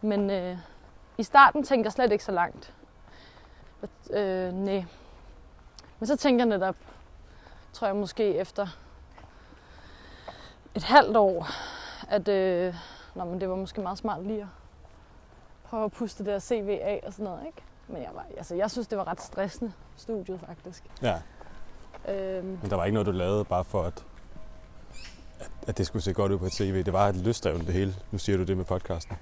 [0.00, 0.56] Men øh,
[1.20, 2.74] i starten tænkte jeg slet ikke så langt.
[4.10, 4.84] Øh, nej.
[5.98, 6.76] Men så tænker jeg netop,
[7.72, 8.66] tror jeg måske efter
[10.74, 11.46] et halvt år,
[12.08, 12.74] at øh,
[13.14, 14.48] nå, men det var måske meget smart lige at
[15.64, 17.62] prøve at puste det der CV af og sådan noget, ikke?
[17.88, 20.84] Men jeg, var, altså, jeg synes, det var ret stressende, studiet faktisk.
[21.02, 21.20] Ja,
[22.08, 24.04] Øhm, men der var ikke noget, du lavede bare for, at,
[25.40, 26.82] at, at det skulle se godt ud på et CV.
[26.84, 27.94] Det var et lystdrevet det hele.
[28.10, 29.16] Nu siger du det med podcasten.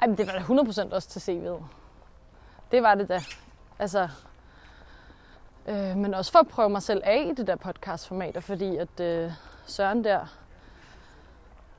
[0.00, 1.62] Ej, men det var da 100% også til CV'et.
[2.70, 3.20] Det var det da.
[3.78, 4.08] Altså,
[5.66, 9.00] øh, men også for at prøve mig selv af i det der podcastformat, fordi at
[9.00, 9.32] øh,
[9.66, 10.26] Søren der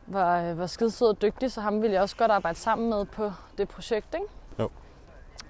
[0.07, 3.05] var, øh, var skidesød og dygtig, så ham ville jeg også godt arbejde sammen med
[3.05, 4.27] på det projekt, ikke?
[4.59, 4.69] Jo.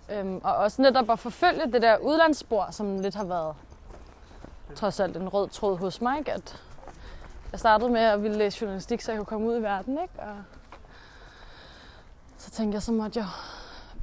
[0.10, 3.56] Øhm, og også netop at forfølge det der udlandsspor, som lidt har været
[4.76, 6.32] trods alt en rød tråd hos mig, ikke?
[6.34, 6.62] At
[7.52, 10.14] jeg startede med at ville læse journalistik, så jeg kunne komme ud i verden, ikke?
[10.18, 10.36] Og
[12.41, 13.27] så tænkte jeg, så måtte jeg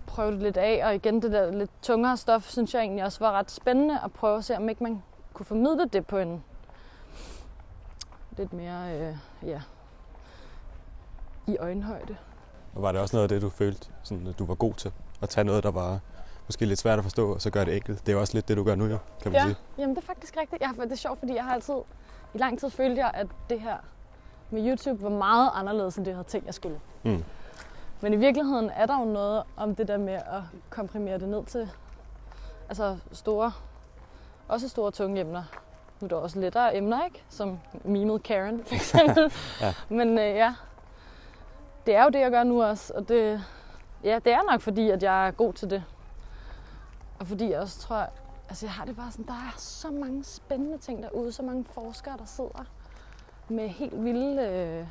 [0.06, 3.18] prøve det lidt af, og igen det der lidt tungere stof, synes jeg egentlig også
[3.20, 6.44] var ret spændende at prøve at se, om ikke man kunne formidle det på en
[8.36, 9.60] lidt mere, øh, ja,
[11.46, 12.16] i øjenhøjde.
[12.74, 14.92] Og var det også noget af det, du følte, sådan, at du var god til?
[15.22, 15.98] At tage noget, der var
[16.46, 18.00] måske lidt svært at forstå, og så gøre det enkelt.
[18.00, 19.56] Det er jo også lidt det, du gør nu, jo, kan man Ja, sige.
[19.78, 20.60] jamen det er faktisk rigtigt.
[20.60, 21.74] Jeg, har- det er sjovt, fordi jeg har altid,
[22.34, 23.76] i lang tid følte jeg, at det her
[24.50, 26.80] med YouTube var meget anderledes, end det, jeg havde tænkt, jeg skulle.
[27.02, 27.24] Mm.
[28.00, 31.44] Men i virkeligheden er der jo noget om det der med at komprimere det ned
[31.44, 31.70] til
[32.68, 33.52] altså store,
[34.48, 35.42] også store tunge emner.
[36.00, 37.24] Nu er der også lettere emner, ikke?
[37.28, 39.32] Som memet Karen, for eksempel.
[39.60, 39.74] Ja.
[39.88, 40.54] Men øh, ja,
[41.86, 42.92] det er jo det, jeg gør nu også.
[42.94, 43.44] Og det,
[44.04, 45.84] ja, det er nok fordi, at jeg er god til det.
[47.18, 48.06] Og fordi jeg også tror,
[48.48, 51.32] altså jeg har det bare sådan, der er så mange spændende ting derude.
[51.32, 52.64] Så mange forskere, der sidder
[53.48, 54.86] med helt vilde øh,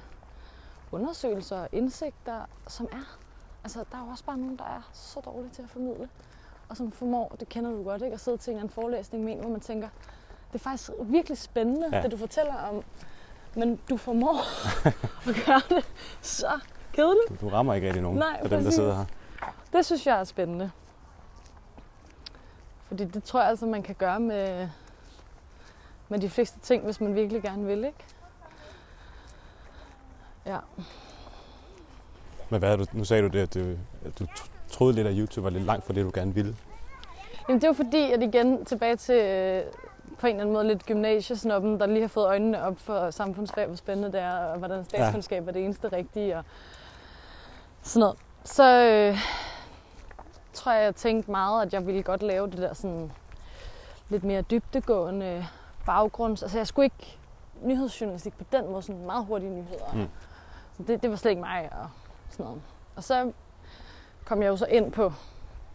[0.91, 3.17] undersøgelser og indsigter, som er.
[3.63, 6.09] Altså, der er jo også bare nogen, der er så dårlige til at formidle.
[6.69, 8.13] Og som formår, det kender du godt, ikke?
[8.13, 9.89] At sidde til en forelæsning med en, hvor man tænker,
[10.53, 12.01] det er faktisk virkelig spændende, Ja.
[12.01, 12.83] det du fortæller om.
[13.55, 14.39] Men du formår
[15.29, 15.85] at gøre det
[16.21, 16.59] så
[16.93, 17.29] kedeligt.
[17.41, 19.05] Du, du rammer ikke rigtig nogen Nej, af dem, der sidder her.
[19.73, 20.71] Det synes jeg er spændende.
[22.87, 24.69] Fordi det tror jeg altså, man kan gøre med,
[26.09, 28.05] med de fleste ting, hvis man virkelig gerne vil, ikke?
[30.47, 30.57] Ja.
[32.49, 33.59] Men hvad er du, nu sagde du det, at du,
[34.05, 36.55] at du tr- troede lidt, at YouTube var lidt langt fra det, du gerne ville.
[37.47, 39.63] Jamen det er jo fordi, at igen tilbage til øh,
[40.19, 43.65] på en eller anden måde lidt gymnasiesnoppen, der lige har fået øjnene op for samfundsfag,
[43.65, 46.43] hvor spændende det er, og hvordan statskundskab er det eneste rigtige, og
[47.81, 48.17] sådan noget.
[48.43, 49.17] Så øh,
[50.53, 53.11] tror jeg, jeg tænkte meget, at jeg ville godt lave det der sådan
[54.09, 55.45] lidt mere dybtegående
[55.85, 56.43] baggrunds...
[56.43, 57.17] Altså jeg skulle ikke
[57.61, 59.93] nyhedsjournalistik på den måde, sådan meget hurtige nyheder.
[59.93, 60.07] Mm.
[60.77, 61.89] Så det, det var slet ikke mig og
[62.29, 62.61] sådan noget.
[62.95, 63.31] Og så
[64.25, 65.03] kom jeg jo så ind på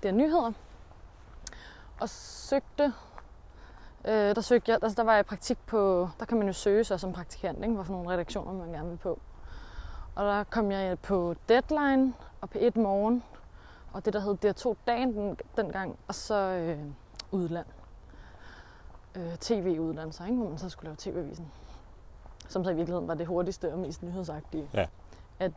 [0.02, 0.52] det her nyheder,
[2.00, 2.92] og søgte.
[4.04, 6.52] Øh, der søgte jeg, altså der var jeg i praktik på, der kan man jo
[6.52, 7.74] søge sig som praktikant, ikke?
[7.74, 9.20] hvorfor for nogle redaktioner man gerne vil på.
[10.14, 13.22] Og der kom jeg på Deadline og på et morgen,
[13.92, 16.78] og det der hed DR2 Dagen den, dengang, og så øh,
[17.30, 17.66] udland.
[19.14, 20.36] Øh, TV-udland, så, ikke?
[20.36, 21.52] hvor man så skulle lave TV-avisen.
[22.52, 24.86] Som så i virkeligheden var det hurtigste og mest nyhedsagtige Ja.
[25.40, 25.50] af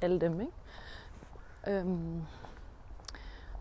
[0.00, 0.52] alle dem, ikke?
[1.66, 2.22] Øhm,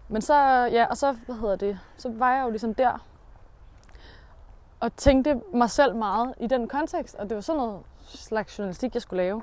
[0.08, 0.34] men så,
[0.72, 3.06] ja, og så, hvad hedder det, så var jeg jo ligesom der
[4.80, 8.94] og tænkte mig selv meget i den kontekst, og det var sådan noget slags journalistik,
[8.94, 9.42] jeg skulle lave.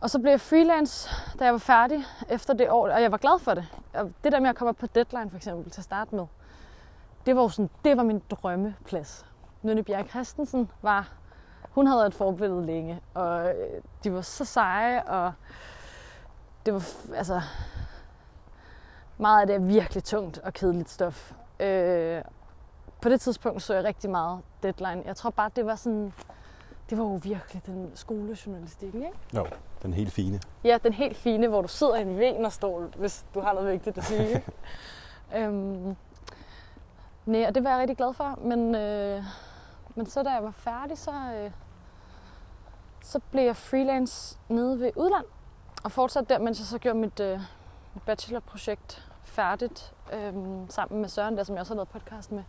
[0.00, 3.18] Og så blev jeg freelance, da jeg var færdig efter det år, og jeg var
[3.18, 3.66] glad for det.
[3.94, 6.26] Og det der med at komme op på deadline for eksempel til at starte med,
[7.26, 9.26] det var jo sådan, det var min drømmeplads.
[9.62, 11.12] Nynne Bjerg Christensen var,
[11.76, 15.32] hun havde et forbillede længe, og øh, de var så seje, og
[16.66, 16.82] det var,
[17.14, 17.40] altså,
[19.18, 21.32] meget af det er virkelig tungt og kedeligt stof.
[21.60, 22.22] Øh,
[23.02, 25.02] på det tidspunkt så jeg rigtig meget deadline.
[25.06, 26.12] Jeg tror bare, det var sådan,
[26.90, 29.18] det var jo virkelig den skolejournalistikken, ikke?
[29.34, 29.46] Jo,
[29.82, 30.40] den helt fine.
[30.64, 33.98] Ja, den helt fine, hvor du sidder i en venerstol, hvis du har noget vigtigt
[33.98, 34.44] at sige.
[35.36, 35.96] øhm,
[37.26, 39.22] nej, og det var jeg rigtig glad for, men, øh,
[39.94, 41.50] men så da jeg var færdig, så, øh,
[43.06, 45.24] så blev jeg freelance nede ved udland,
[45.84, 47.40] og fortsatte der, mens jeg så gjorde mit, øh,
[47.94, 50.34] mit bachelorprojekt færdigt, øh,
[50.68, 52.42] sammen med Søren, der som jeg også har lavet podcast med.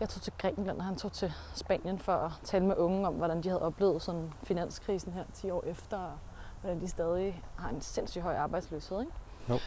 [0.00, 3.14] Jeg tog til Grækenland, og han tog til Spanien for at tale med unge om,
[3.14, 6.18] hvordan de havde oplevet sådan finanskrisen her 10 år efter, og
[6.60, 9.00] hvordan de stadig har en sindssygt høj arbejdsløshed.
[9.00, 9.12] Ikke?
[9.48, 9.58] Jo.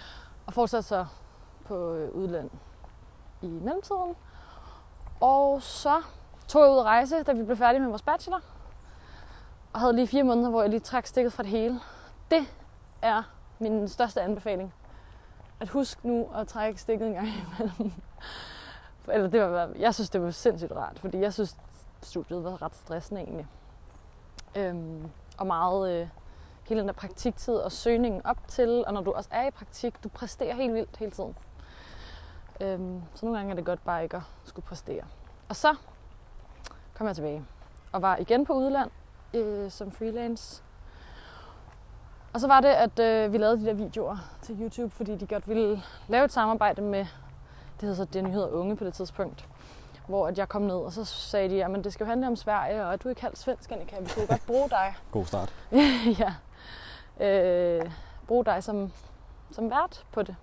[0.46, 1.06] Og fortsatte så
[1.66, 2.50] på øh, udland
[3.42, 4.16] i mellemtiden.
[5.22, 6.02] Og så
[6.48, 8.42] tog jeg ud at rejse, da vi blev færdige med vores bachelor.
[9.74, 11.80] Og havde lige fire måneder, hvor jeg lige trak stikket fra det hele.
[12.32, 12.46] Det
[13.02, 13.24] er
[13.60, 14.74] min største anbefaling.
[15.60, 17.92] At husk nu at trække stikket en gang imellem.
[19.14, 21.58] Eller det var, jeg synes, det var sindssygt rart, fordi jeg synes,
[22.02, 23.48] studiet var ret stressende egentlig.
[24.56, 26.08] Øhm, og meget øh,
[26.70, 30.04] hele den der praktiktid og søgningen op til, og når du også er i praktik,
[30.04, 31.36] du præsterer helt vildt hele tiden.
[32.62, 35.04] Øhm, så nogle gange er det godt bare ikke at skulle præstere.
[35.50, 35.76] Og så
[36.94, 37.46] kom jeg tilbage
[37.92, 38.92] og var igen på udland
[39.34, 40.64] øh, som freelance.
[42.34, 45.28] Og så var det, at øh, vi lavede de der videoer til YouTube, fordi de
[45.28, 49.48] godt ville lave et samarbejde med, det hedder så Det Nyheder Unge på det tidspunkt,
[50.08, 52.36] hvor at jeg kom ned, og så sagde de, at det skal jo handle om
[52.36, 54.96] Sverige, og at du er ikke halvt svensk, Annika, vi kunne godt bruge dig.
[55.12, 55.54] God start.
[56.20, 56.34] ja.
[57.26, 57.92] Øh,
[58.28, 58.92] bruge dig som,
[59.52, 60.36] som vært på det.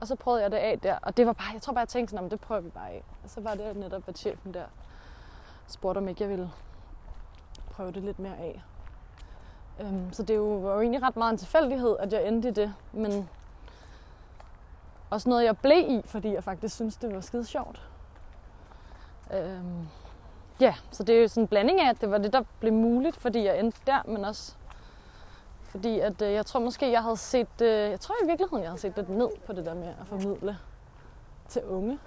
[0.00, 1.88] Og så prøvede jeg det af der, og det var bare, jeg tror bare, jeg
[1.88, 3.04] tænkte sådan, "Nå, men det prøver vi bare af.
[3.24, 4.64] Og så var det netop, at chefen der
[5.66, 6.50] spurgte, om ikke jeg ville
[7.70, 8.62] prøve det lidt mere af.
[9.80, 12.52] Øhm, så det jo, var jo egentlig ret meget en tilfældighed, at jeg endte i
[12.52, 13.28] det, men
[15.10, 17.88] også noget, jeg blev i, fordi jeg faktisk synes, det var skide sjovt.
[19.34, 19.88] Øhm,
[20.60, 22.72] ja, så det er jo sådan en blanding af, at det var det, der blev
[22.72, 24.54] muligt, fordi jeg endte der, men også
[25.70, 28.70] fordi at, øh, jeg tror måske, jeg havde set, øh, jeg tror i virkeligheden, jeg
[28.70, 30.58] havde set lidt ned på det der med at formidle
[31.48, 31.98] til unge.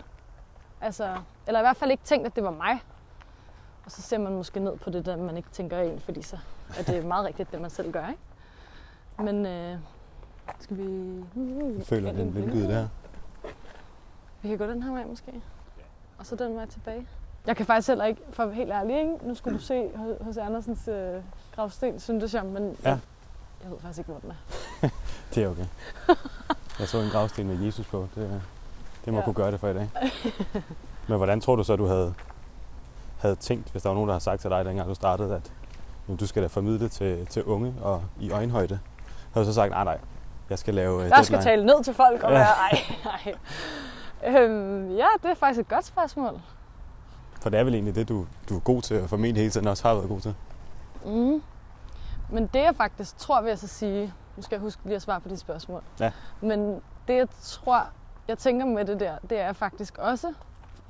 [0.82, 2.82] Altså, eller i hvert fald ikke tænkt, at det var mig.
[3.86, 6.38] Og så ser man måske ned på det der, man ikke tænker ind, fordi så
[6.80, 8.22] er det meget rigtigt, det man selv gør, ikke?
[9.18, 9.78] Men øh,
[10.60, 10.84] skal vi...
[11.78, 12.88] Jeg føler, den blinkede der.
[14.42, 15.32] Vi kan gå den her vej måske.
[16.18, 17.08] Og så den vej tilbage.
[17.48, 19.14] Jeg kan faktisk heller ikke, for at være helt ærlig, ikke?
[19.22, 19.90] nu skulle du se
[20.22, 21.22] hos Andersens øh,
[21.56, 22.90] gravsten, syntes jeg, men Ja.
[22.90, 23.00] jeg,
[23.64, 24.90] jeg ved faktisk ikke, hvor den er.
[25.36, 25.66] Det er okay.
[26.80, 28.08] Jeg så en gravsten med Jesus på.
[28.16, 28.42] Det,
[29.06, 29.26] det må ja.
[29.26, 29.90] kunne gøre det for i dag.
[31.08, 32.14] Men hvordan tror du så, du havde,
[33.24, 35.52] havde tænkt, hvis der var nogen, der har sagt til dig, dengang du startede, at
[36.08, 38.80] jamen, du skal da formidle til, til unge og i øjenhøjde?
[39.34, 39.98] Havde du så sagt, nej, nej,
[40.50, 41.52] jeg skal lave øh, Jeg skal deadline.
[41.52, 42.38] tale ned til folk og Ja.
[42.38, 42.80] være, ej,
[44.26, 44.42] ej.
[44.42, 46.42] Øhm, ja, det er faktisk et godt spørgsmål.
[47.42, 49.68] For det er vel egentlig det, du, du er god til, og formentlig hele tiden
[49.68, 50.36] også har været god til.
[51.06, 51.42] Mm.
[52.30, 55.02] Men det jeg faktisk tror, vil jeg så sige, nu skal jeg huske lige at
[55.02, 55.82] svare på de spørgsmål.
[56.00, 56.12] Ja.
[56.42, 57.84] Men det jeg tror,
[58.28, 60.34] jeg tænker med det der, det er faktisk også,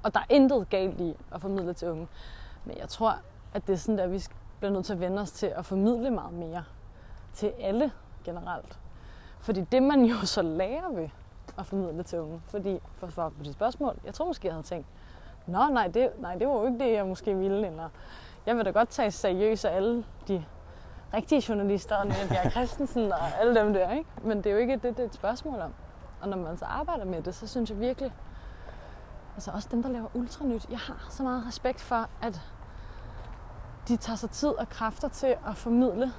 [0.03, 2.07] og der er intet galt i at formidle til unge,
[2.65, 3.15] men jeg tror,
[3.53, 4.23] at det er sådan, at vi
[4.59, 6.63] bliver nødt til at vende os til at formidle meget mere
[7.33, 7.91] til alle
[8.23, 8.79] generelt.
[9.39, 11.09] Fordi det man jo så lærer ved
[11.57, 14.53] at formidle til unge, fordi for at svare på dit spørgsmål, jeg tror måske, jeg
[14.53, 14.87] havde tænkt,
[15.47, 17.89] Nå, nej det, nej, det var jo ikke det, jeg måske ville, eller
[18.45, 20.45] jeg vil da godt tage seriøst af alle de
[21.13, 24.09] rigtige journalister, og Nina Bjerg Christensen og alle dem der, ikke?
[24.23, 25.73] Men det er jo ikke det, det er et spørgsmål om.
[26.21, 28.13] Og når man så arbejder med det, så synes jeg virkelig,
[29.35, 32.41] altså også dem, der laver ultranyt, jeg har så meget respekt for, at
[33.87, 36.13] de tager sig tid og kræfter til at formidle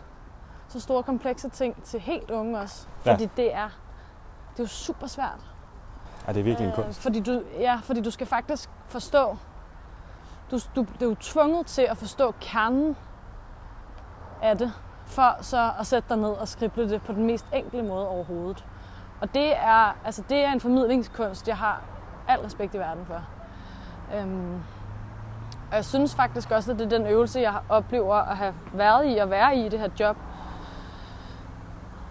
[0.68, 2.86] så store komplekse ting til helt unge også.
[3.06, 3.12] Ja.
[3.12, 3.68] Fordi det er,
[4.52, 5.40] det er jo super svært.
[6.26, 7.00] Er det er virkelig en Øh, kunst?
[7.00, 9.36] Fordi du, ja, fordi du skal faktisk forstå,
[10.50, 12.96] du, du, du er jo tvunget til at forstå kernen
[14.42, 14.72] af det,
[15.06, 18.64] for så at sætte dig ned og skrible det på den mest enkle måde overhovedet.
[19.20, 21.82] Og det er, altså det er en formidlingskunst, jeg har
[22.28, 23.22] al respekt i verden for.
[24.16, 24.54] Øhm,
[25.70, 29.16] og jeg synes faktisk også, at det er den øvelse, jeg oplever at have været
[29.16, 30.16] i og være i i det her job.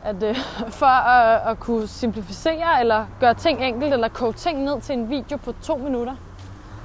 [0.04, 0.36] At øh,
[0.82, 5.10] for at, at kunne simplificere eller gøre ting enkelt eller koge ting ned til en
[5.10, 6.16] video på to minutter,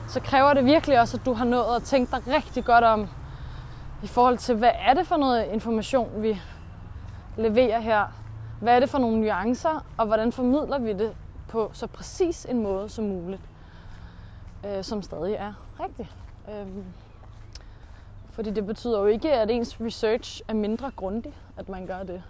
[0.08, 3.08] så kræver det virkelig også, at du har nået at tænke dig rigtig godt om
[4.02, 6.40] i forhold til, hvad er det for noget information, vi
[7.36, 8.04] leverer her?
[8.60, 11.12] Hvad er det for nogle nuancer, og hvordan formidler vi det
[11.48, 13.40] på så præcis en måde som muligt,
[14.66, 16.10] øh, som stadig er rigtig.
[16.52, 16.84] Øhm,
[18.30, 22.22] fordi det betyder jo ikke, at ens research er mindre grundig, at man gør det.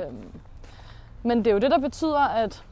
[0.00, 0.26] Øhm,
[1.22, 2.64] men det er jo det, der betyder, at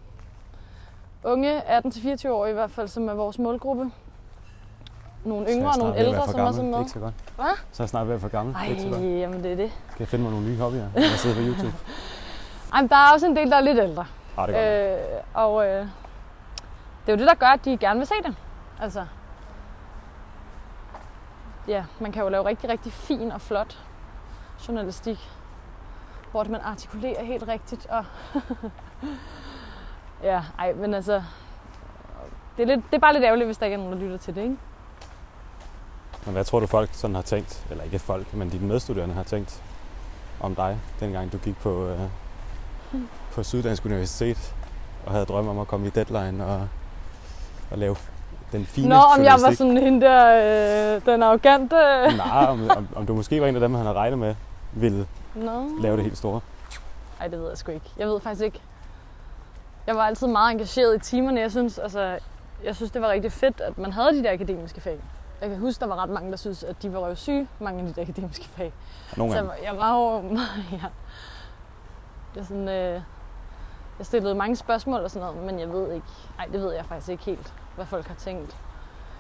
[1.25, 3.91] unge 18-24 år i hvert fald, som er vores målgruppe,
[5.25, 6.79] nogle yngre og nogle ældre, som også er med.
[6.79, 7.15] Ikke så godt.
[7.37, 8.55] Så er jeg snart ved at for gammel.
[8.55, 9.03] Ej, Ikke så godt.
[9.03, 9.71] jamen det er det.
[9.91, 11.77] Skal jeg finde mig nogle nye hobbyer, når jeg sidder på YouTube?
[12.75, 14.07] Ej, der er også en del, der er lidt ældre.
[14.37, 14.57] Ah, det.
[14.57, 15.87] Øh, og øh,
[17.07, 18.37] det er jo det, der gør, at de gerne vil se det.
[18.81, 19.07] Altså,
[21.69, 23.79] ja, man kan jo lave rigtig, rigtig fin og flot
[24.69, 25.31] journalistik,
[26.31, 27.87] hvor man artikulerer helt rigtigt.
[27.87, 28.05] Og
[30.31, 31.23] ja, ej, men altså,
[32.57, 34.19] det er, lidt, det er bare lidt ærgerligt, hvis der ikke er nogen, der lytter
[34.19, 34.57] til det, ikke?
[36.25, 39.23] Men hvad tror du folk sådan har tænkt, eller ikke folk, men dine medstuderende har
[39.23, 39.63] tænkt
[40.41, 42.01] om dig, dengang du gik på, øh,
[43.35, 44.55] på Syddansk Universitet
[45.07, 46.69] og havde drømme om at komme i deadline og,
[47.71, 47.97] og lave
[48.53, 51.77] den fine Nå, om jeg var sådan hende der, øh, den arrogante...
[52.17, 54.35] Nej, om, om, om du måske var en af dem, han havde regnet med,
[54.73, 55.69] ville Nå.
[55.81, 56.41] lave det helt store.
[57.21, 57.91] Ej, det ved jeg sgu ikke.
[57.99, 58.61] Jeg ved faktisk ikke.
[59.87, 61.41] Jeg var altid meget engageret i timerne.
[61.41, 62.19] Jeg synes, altså,
[62.65, 64.99] jeg synes, det var rigtig fedt, at man havde de der akademiske fag.
[65.41, 67.87] Jeg kan huske, der var ret mange, der synes, at de var røvsyge, mange af
[67.87, 68.73] de der akademiske fag.
[69.17, 70.23] Nogle Så jeg, var- jeg var jo...
[70.73, 70.85] ja.
[72.35, 73.01] Det er sådan, øh,
[73.99, 76.07] jeg stillede mange spørgsmål og sådan noget, men jeg ved ikke...
[76.37, 78.57] Nej, det ved jeg faktisk ikke helt, hvad folk har tænkt.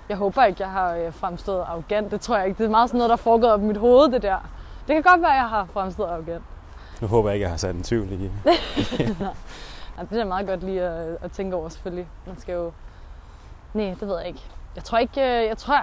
[0.08, 2.10] Jeg håber ikke, jeg har øh, fremstået arrogant.
[2.10, 2.58] Det tror jeg ikke.
[2.58, 4.36] Det er meget sådan noget, der er foregået op i mit hoved, det der.
[4.88, 6.44] Det kan godt være, jeg har fremstået arrogant.
[7.00, 8.30] Nu håber jeg ikke, jeg har sat en tvivl i.
[9.98, 12.08] Ja, det er meget godt lige at, at tænke over selvfølgelig.
[12.26, 12.72] Man skal jo...
[13.74, 14.40] Nej, det ved jeg ikke.
[14.76, 15.20] Jeg tror ikke...
[15.20, 15.80] øh, Jeg tror...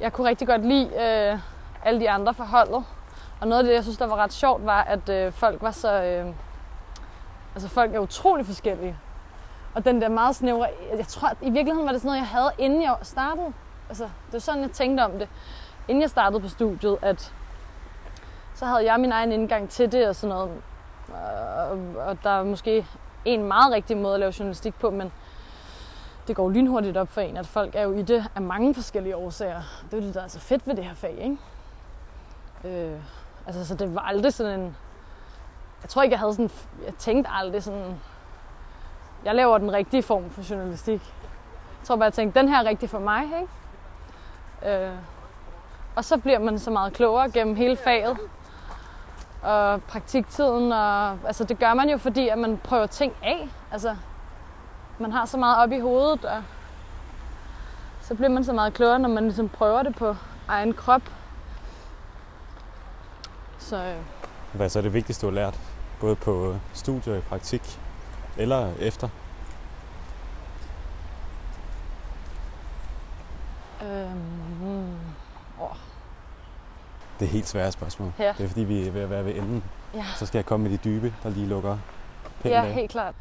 [0.00, 1.38] Jeg kunne rigtig godt lide øh,
[1.84, 2.84] alle de andre forholdet.
[3.42, 5.70] Og noget af det, jeg synes, der var ret sjovt, var, at øh, folk var
[5.70, 6.02] så...
[6.02, 6.26] Øh,
[7.54, 8.96] altså, folk er utrolig forskellige.
[9.74, 10.68] Og den der meget snævre...
[10.96, 13.52] Jeg tror, at i virkeligheden var det sådan noget, jeg havde, inden jeg startede.
[13.88, 15.28] Altså, det var sådan, jeg tænkte om det.
[15.88, 17.34] Inden jeg startede på studiet, at
[18.54, 20.50] så havde jeg min egen indgang til det og sådan noget.
[21.70, 22.86] Og, og der er måske
[23.24, 25.12] en meget rigtig måde at lave journalistik på, men
[26.28, 29.16] det går lynhurtigt op for en, at folk er jo i det af mange forskellige
[29.16, 29.62] årsager.
[29.90, 31.38] Det er jo det, der er så fedt ved det her fag, ikke?
[32.64, 33.00] Øh,
[33.46, 34.76] altså, så det var aldrig sådan en...
[35.82, 36.50] Jeg tror ikke, jeg havde sådan...
[36.86, 38.00] Jeg tænkte aldrig sådan...
[39.24, 41.00] Jeg laver den rigtige form for journalistik.
[41.80, 44.84] Jeg tror bare, jeg tænkte, den her er rigtig for mig, ikke?
[44.84, 44.92] Øh,
[45.96, 48.16] og så bliver man så meget klogere gennem hele faget
[49.42, 50.72] og praktiktiden.
[50.72, 53.48] Og, altså det gør man jo, fordi at man prøver ting af.
[53.72, 53.96] Altså,
[54.98, 56.24] man har så meget op i hovedet.
[56.24, 56.42] Og,
[58.00, 60.16] så bliver man så meget klogere, når man ligesom prøver det på
[60.48, 61.02] egen krop.
[63.72, 63.96] Så øh,
[64.52, 65.60] Hvad er så det vigtigste, du har lært?
[66.00, 67.80] Både på studier, i praktik
[68.36, 69.08] eller efter?
[73.82, 74.94] øhm,
[75.60, 75.76] åh,
[77.20, 78.12] Det er helt svære spørgsmål.
[78.18, 78.34] Ja.
[78.38, 79.64] Det er fordi, vi er ved at være ved enden.
[79.94, 81.78] ja, Så skal jeg komme med de dybe, der lige lukker
[82.42, 82.72] pænt ja, af.
[82.72, 83.14] helt klart.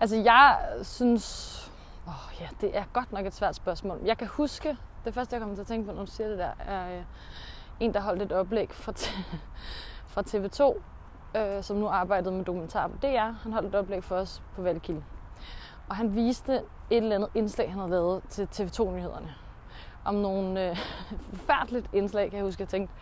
[0.00, 1.56] Altså jeg synes,
[2.06, 3.98] åh ja, det er godt nok et svært spørgsmål.
[4.04, 4.76] Jeg kan huske,
[5.06, 7.04] det første jeg kommer til at tænke på, når du siger det der, er øh,
[7.80, 9.36] en, der holdt et oplæg fra, t-
[10.12, 10.80] fra TV2,
[11.38, 13.42] øh, som nu arbejdede med dokumentar på DR.
[13.42, 15.04] Han holdt et oplæg for os på Valgkilde.
[15.88, 19.34] Og han viste et eller andet indslag, han havde lavet til TV2-nyhederne.
[20.04, 20.76] Om nogle øh,
[21.34, 22.94] forfærdeligt indslag, kan jeg huske, jeg tænkte,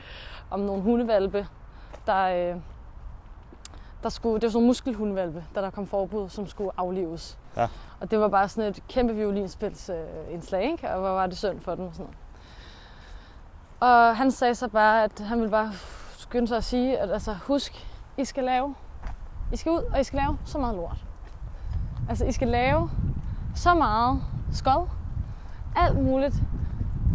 [0.50, 1.46] om nogle hundevalpe,
[2.06, 2.60] der, øh,
[4.04, 7.38] der skulle, det var sådan nogle muskelhundevalpe, der der kom forbud, som skulle aflives.
[7.56, 7.68] Ja.
[8.00, 10.90] Og det var bare sådan et kæmpe violinspilsindslag, øh, ikke?
[10.90, 12.16] og hvor var det synd for dem og sådan noget.
[13.80, 15.72] Og han sagde så bare, at han ville bare
[16.18, 17.86] skynde sig at sige, at altså, husk,
[18.16, 18.74] I skal lave,
[19.52, 21.04] I skal ud, og I skal lave så meget lort.
[22.08, 22.90] Altså, I skal lave
[23.54, 24.86] så meget skod,
[25.76, 26.34] alt muligt,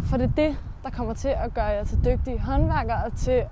[0.02, 3.44] for det er det, der kommer til at gøre jer til dygtige håndværkere, og til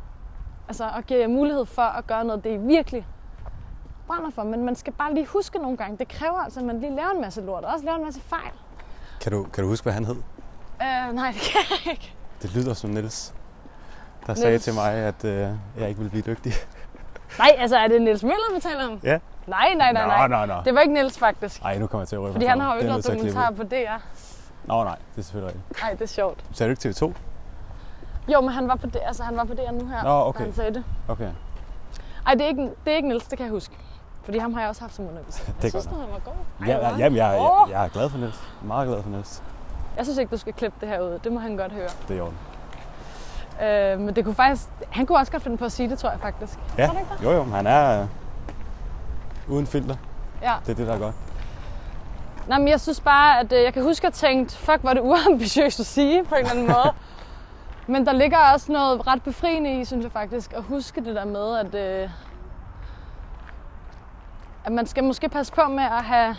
[0.69, 3.07] altså, at give jer mulighed for at gøre noget, det I virkelig
[4.09, 4.43] brænder for.
[4.43, 7.11] Men man skal bare lige huske nogle gange, det kræver altså, at man lige laver
[7.11, 8.53] en masse lort, og også laver en masse fejl.
[9.21, 10.17] Kan du, kan du huske, hvad han hed?
[10.83, 12.15] Øh, nej, det kan jeg ikke.
[12.43, 13.35] Det lyder som Niels,
[14.27, 14.65] der sagde Niels.
[14.65, 16.53] til mig, at øh, jeg ikke ville blive dygtig.
[17.39, 19.01] Nej, altså er det Niels Møller, vi taler om?
[19.03, 19.19] Ja.
[19.47, 20.29] Nej, nej, nej, nej.
[20.29, 20.61] Nå, nå, nå.
[20.65, 21.63] Det var ikke Niels faktisk.
[21.63, 23.51] Ej, nu kommer jeg til at røbe Fordi han har jo ikke er lavet dokumentar
[23.51, 23.99] på DR.
[24.65, 25.83] Nå, nej, det er selvfølgelig rigtigt.
[25.83, 26.45] Nej, det er sjovt.
[26.53, 27.13] Sagde du ikke TV2?
[28.33, 30.39] Jo, men han var på det, altså, han var på DR nu her, Nå, okay.
[30.39, 30.85] da han sagde det.
[31.09, 31.29] Okay,
[32.27, 33.75] Ej, det er, ikke, det er ikke Niels, det kan jeg huske.
[34.29, 35.45] Fordi ham har jeg også haft som underviser.
[35.47, 36.33] det er Jeg synes, han var god.
[36.61, 38.41] Ej, Ja, var jamen, jeg, jeg, jeg er glad for Niels.
[38.63, 39.43] Meget glad for Niels.
[39.97, 41.19] Jeg synes ikke, du skal klippe det her ud.
[41.25, 41.89] Det må han godt høre.
[42.09, 42.39] Det er i orden.
[43.63, 44.69] Øh, men det kunne faktisk...
[44.91, 46.59] Han kunne også godt finde på at sige det, tror jeg faktisk.
[46.79, 47.25] Ja, Tror du ikke det?
[47.25, 48.07] jo jo, han er øh,
[49.49, 49.97] uden filter.
[50.43, 50.55] Ja.
[50.67, 51.15] Det er det, der er godt.
[52.49, 54.95] Nej, men jeg synes bare, at øh, jeg kan huske at tænke, fuck, hvor er
[54.95, 56.93] det uambitiøst at sige på en eller anden måde.
[57.93, 61.25] men der ligger også noget ret befriende i, synes jeg faktisk, at huske det der
[61.25, 62.11] med, at, øh,
[64.69, 66.37] at man skal måske passe på med at have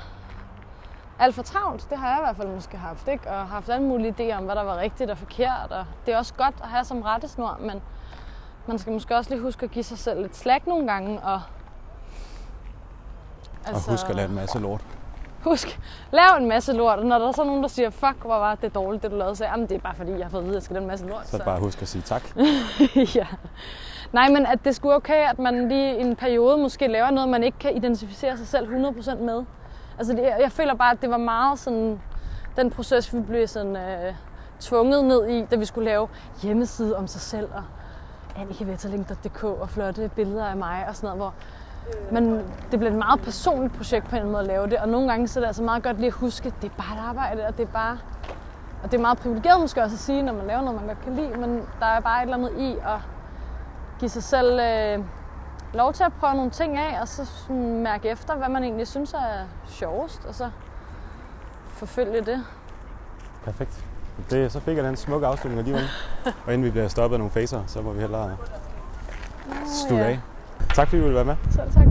[1.19, 1.89] alt for travlt.
[1.89, 3.29] Det har jeg i hvert fald måske haft, ikke?
[3.29, 5.71] Og haft alle mulige idéer om, hvad der var rigtigt og forkert.
[5.71, 7.81] Og det er også godt at have som rettesnor, men
[8.67, 11.21] man skal måske også lige huske at give sig selv lidt slag nogle gange.
[11.21, 11.41] Og,
[13.67, 14.81] Og husk at lave en masse lort.
[15.43, 15.79] Husk,
[16.11, 18.55] lav en masse lort, og når der er så nogen, der siger, fuck, hvor var
[18.55, 20.45] det dårligt, det du lavede, så jamen, det er bare fordi, jeg har fået at
[20.45, 21.27] vide, at jeg skal lave en masse lort.
[21.27, 22.23] Så bare husk at sige tak.
[23.15, 23.27] ja.
[24.11, 27.29] Nej, men at det skulle okay, at man lige i en periode måske laver noget,
[27.29, 29.43] man ikke kan identificere sig selv 100% med.
[29.97, 32.01] Altså, det, jeg føler bare, at det var meget sådan,
[32.55, 34.13] den proces, vi blev sådan øh,
[34.59, 36.07] tvunget ned i, da vi skulle lave
[36.41, 37.63] hjemmeside om sig selv, og
[38.41, 41.33] annikevetterling.dk og flotte billeder af mig og sådan noget, hvor
[42.11, 45.09] men det blev et meget personligt projekt på en måde at lave det, og nogle
[45.09, 47.09] gange så er det altså meget godt lige at huske, at det er bare et
[47.09, 47.97] arbejde, og det er bare...
[48.83, 51.01] Og det er meget privilegeret måske også at sige, når man laver noget, man godt
[51.03, 52.99] kan lide, men der er bare et eller andet i at
[53.99, 55.05] give sig selv øh,
[55.73, 59.13] lov til at prøve nogle ting af, og så mærke efter, hvad man egentlig synes
[59.13, 60.49] er sjovest, og så
[61.67, 62.45] forfølge det.
[63.43, 63.85] Perfekt.
[64.29, 65.89] Det, så fik jeg den smukke afslutning alligevel.
[66.45, 68.37] Og inden vi bliver stoppet af nogle facer, så må vi hellere
[69.65, 70.09] slutte ja.
[70.09, 70.19] af.
[70.75, 71.35] Tak fordi du ville være med.
[71.51, 71.87] Selv tak.